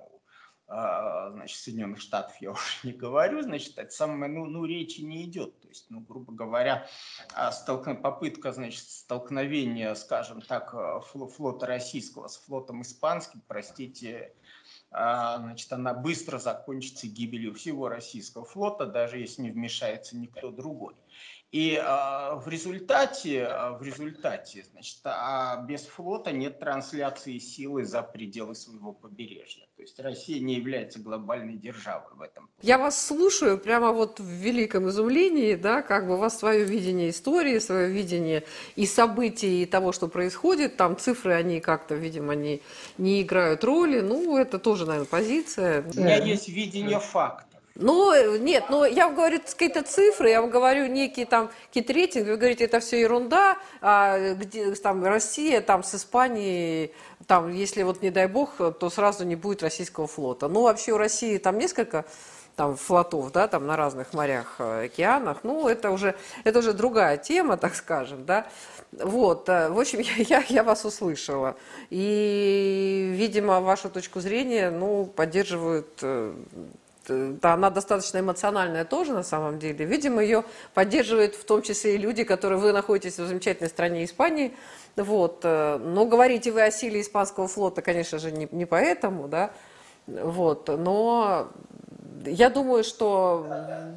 значит, 0.72 1.58
Соединенных 1.58 2.00
Штатов 2.00 2.34
я 2.40 2.50
уже 2.52 2.62
не 2.82 2.92
говорю, 2.92 3.42
значит, 3.42 3.76
это 3.78 3.90
самое, 3.90 4.30
ну, 4.30 4.46
ну, 4.46 4.64
речи 4.64 5.00
не 5.00 5.24
идет. 5.24 5.60
То 5.60 5.68
есть, 5.68 5.86
ну, 5.90 6.00
грубо 6.00 6.32
говоря, 6.32 6.86
а, 7.34 7.52
столкн... 7.52 7.96
попытка, 7.96 8.52
значит, 8.52 8.84
столкновения, 8.84 9.94
скажем 9.94 10.40
так, 10.40 10.74
а, 10.74 11.00
флота 11.00 11.66
российского 11.66 12.28
с 12.28 12.38
флотом 12.38 12.82
испанским, 12.82 13.42
простите, 13.46 14.34
значит, 14.90 15.72
она 15.72 15.94
быстро 15.94 16.38
закончится 16.38 17.06
гибелью 17.06 17.54
всего 17.54 17.88
российского 17.88 18.44
флота, 18.44 18.86
даже 18.86 19.18
если 19.18 19.42
не 19.42 19.50
вмешается 19.50 20.16
никто 20.16 20.50
другой. 20.50 20.94
И 21.52 21.76
а, 21.76 22.36
в 22.36 22.48
результате, 22.48 23.44
а, 23.44 23.72
в 23.72 23.82
результате, 23.82 24.64
значит, 24.72 25.00
а 25.04 25.62
без 25.68 25.82
флота 25.82 26.32
нет 26.32 26.58
трансляции 26.58 27.36
силы 27.36 27.84
за 27.84 28.00
пределы 28.02 28.54
своего 28.54 28.94
побережья. 28.94 29.66
То 29.76 29.82
есть 29.82 30.00
Россия 30.00 30.40
не 30.40 30.54
является 30.54 30.98
глобальной 30.98 31.58
державой 31.58 32.14
в 32.14 32.22
этом. 32.22 32.48
Я 32.62 32.78
вас 32.78 33.06
слушаю 33.06 33.58
прямо 33.58 33.92
вот 33.92 34.18
в 34.18 34.26
великом 34.26 34.88
изумлении, 34.88 35.54
да, 35.54 35.82
как 35.82 36.06
бы 36.06 36.14
у 36.14 36.16
вас 36.16 36.38
свое 36.38 36.64
видение 36.64 37.10
истории, 37.10 37.58
свое 37.58 37.90
видение 37.90 38.44
и 38.74 38.86
событий, 38.86 39.62
и 39.62 39.66
того, 39.66 39.92
что 39.92 40.08
происходит. 40.08 40.78
Там 40.78 40.96
цифры, 40.96 41.34
они 41.34 41.60
как-то, 41.60 41.94
видимо, 41.94 42.34
не, 42.34 42.62
не 42.96 43.20
играют 43.20 43.62
роли. 43.62 44.00
Ну, 44.00 44.38
это 44.38 44.58
тоже, 44.58 44.86
наверное, 44.86 45.06
позиция. 45.06 45.82
У 45.82 46.00
меня 46.00 46.16
есть 46.16 46.48
видение 46.48 46.98
факта. 46.98 47.51
Ну, 47.74 48.36
нет, 48.36 48.64
ну, 48.68 48.84
я 48.84 49.06
вам 49.06 49.14
говорю 49.16 49.40
какие-то 49.40 49.82
цифры, 49.82 50.28
я 50.28 50.42
вам 50.42 50.50
говорю 50.50 50.86
некие 50.86 51.24
там, 51.24 51.50
какие-то 51.68 51.92
рейтинги, 51.94 52.30
вы 52.30 52.36
говорите, 52.36 52.64
это 52.64 52.80
все 52.80 53.00
ерунда, 53.00 53.56
а 53.80 54.34
где 54.34 54.74
там 54.74 55.02
Россия, 55.04 55.62
там 55.62 55.82
с 55.82 55.94
Испанией, 55.94 56.92
там, 57.26 57.50
если 57.50 57.82
вот 57.82 58.02
не 58.02 58.10
дай 58.10 58.26
бог, 58.26 58.56
то 58.56 58.90
сразу 58.90 59.24
не 59.24 59.36
будет 59.36 59.62
российского 59.62 60.06
флота. 60.06 60.48
Ну, 60.48 60.62
вообще 60.62 60.92
у 60.92 60.98
России 60.98 61.38
там 61.38 61.56
несколько 61.56 62.04
там 62.56 62.76
флотов, 62.76 63.32
да, 63.32 63.48
там 63.48 63.66
на 63.66 63.76
разных 63.76 64.12
морях, 64.12 64.56
э, 64.58 64.84
океанах, 64.84 65.38
ну, 65.42 65.68
это 65.68 65.90
уже, 65.90 66.14
это 66.44 66.58
уже 66.58 66.74
другая 66.74 67.16
тема, 67.16 67.56
так 67.56 67.74
скажем, 67.74 68.26
да. 68.26 68.46
Вот, 68.92 69.48
э, 69.48 69.70
в 69.70 69.80
общем, 69.80 70.00
я, 70.18 70.40
я, 70.40 70.44
я 70.48 70.62
вас 70.62 70.84
услышала. 70.84 71.56
И, 71.90 73.12
видимо, 73.16 73.60
вашу 73.60 73.88
точку 73.88 74.20
зрения, 74.20 74.70
ну, 74.70 75.06
поддерживают 75.06 75.88
э, 76.02 76.34
да, 77.08 77.54
она 77.54 77.70
достаточно 77.70 78.18
эмоциональная 78.18 78.84
тоже 78.84 79.12
на 79.12 79.22
самом 79.22 79.58
деле. 79.58 79.84
Видимо, 79.84 80.22
ее 80.22 80.44
поддерживают 80.74 81.34
в 81.34 81.44
том 81.44 81.62
числе 81.62 81.94
и 81.94 81.98
люди, 81.98 82.24
которые 82.24 82.58
вы 82.58 82.72
находитесь 82.72 83.18
в 83.18 83.26
замечательной 83.26 83.70
стране 83.70 84.04
Испании. 84.04 84.54
Вот. 84.96 85.40
Э, 85.44 85.78
но 85.78 86.04
говорите 86.06 86.52
вы 86.52 86.62
о 86.62 86.70
силе 86.70 87.00
испанского 87.00 87.48
флота, 87.48 87.82
конечно 87.82 88.18
же, 88.18 88.30
не, 88.32 88.48
не 88.50 88.66
поэтому, 88.66 89.28
да. 89.28 89.52
Вот. 90.06 90.68
Но 90.68 91.52
я 92.24 92.50
думаю, 92.50 92.84
что 92.84 93.46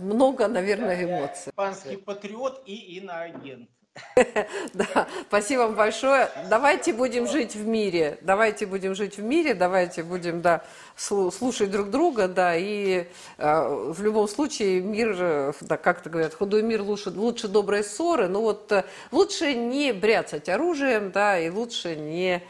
много, 0.01 0.47
наверное, 0.47 1.03
эмоций. 1.03 1.51
Испанский 1.51 1.97
патриот 1.97 2.63
и 2.65 2.97
иноагент. 2.97 3.69
Да, 4.73 5.07
спасибо 5.27 5.61
вам 5.61 5.75
большое. 5.75 6.29
Давайте 6.49 6.93
будем 6.93 7.27
жить 7.27 7.55
в 7.55 7.65
мире. 7.65 8.17
Давайте 8.21 8.65
будем 8.65 8.95
жить 8.95 9.17
в 9.17 9.23
мире, 9.23 9.53
давайте 9.53 10.03
будем, 10.03 10.41
да, 10.41 10.63
слушать 10.97 11.71
друг 11.71 11.89
друга, 11.89 12.27
да, 12.27 12.55
и 12.55 13.07
э, 13.37 13.91
в 13.91 14.01
любом 14.01 14.27
случае 14.27 14.81
мир, 14.81 15.15
э, 15.17 15.53
да, 15.61 15.77
как-то 15.77 16.09
говорят, 16.09 16.33
худой 16.33 16.61
мир 16.61 16.81
лучше, 16.81 17.09
лучше 17.09 17.47
доброй 17.47 17.83
ссоры, 17.83 18.27
но 18.27 18.41
вот 18.41 18.71
э, 18.71 18.85
лучше 19.11 19.53
не 19.53 19.93
бряцать 19.93 20.49
оружием, 20.49 21.11
да, 21.11 21.39
и 21.39 21.49
лучше 21.49 21.95
не... 21.95 22.43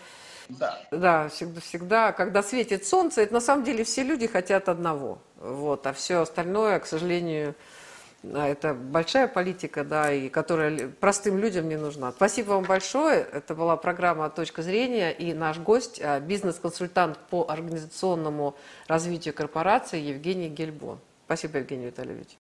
Да. 0.47 0.79
да, 0.91 1.29
всегда, 1.29 1.59
всегда, 1.59 2.11
когда 2.11 2.43
светит 2.43 2.85
солнце, 2.85 3.21
это 3.21 3.33
на 3.33 3.39
самом 3.39 3.63
деле 3.63 3.83
все 3.83 4.03
люди 4.03 4.27
хотят 4.27 4.69
одного, 4.69 5.17
вот, 5.37 5.87
а 5.87 5.93
все 5.93 6.21
остальное, 6.21 6.79
к 6.79 6.85
сожалению, 6.85 7.55
это 8.33 8.73
большая 8.73 9.27
политика, 9.27 9.83
да, 9.83 10.11
и 10.11 10.29
которая 10.29 10.89
простым 10.99 11.37
людям 11.37 11.67
не 11.69 11.77
нужна. 11.77 12.11
Спасибо 12.11 12.51
вам 12.51 12.63
большое. 12.63 13.25
Это 13.31 13.55
была 13.55 13.77
программа 13.77 14.29
«Точка 14.29 14.61
зрения» 14.61 15.11
и 15.11 15.33
наш 15.33 15.57
гость, 15.59 16.01
а, 16.01 16.19
бизнес-консультант 16.19 17.17
по 17.29 17.45
организационному 17.49 18.55
развитию 18.87 19.33
корпорации 19.33 19.99
Евгений 19.99 20.49
Гельбо. 20.49 20.99
Спасибо, 21.25 21.57
Евгений 21.57 21.87
Витальевич. 21.87 22.37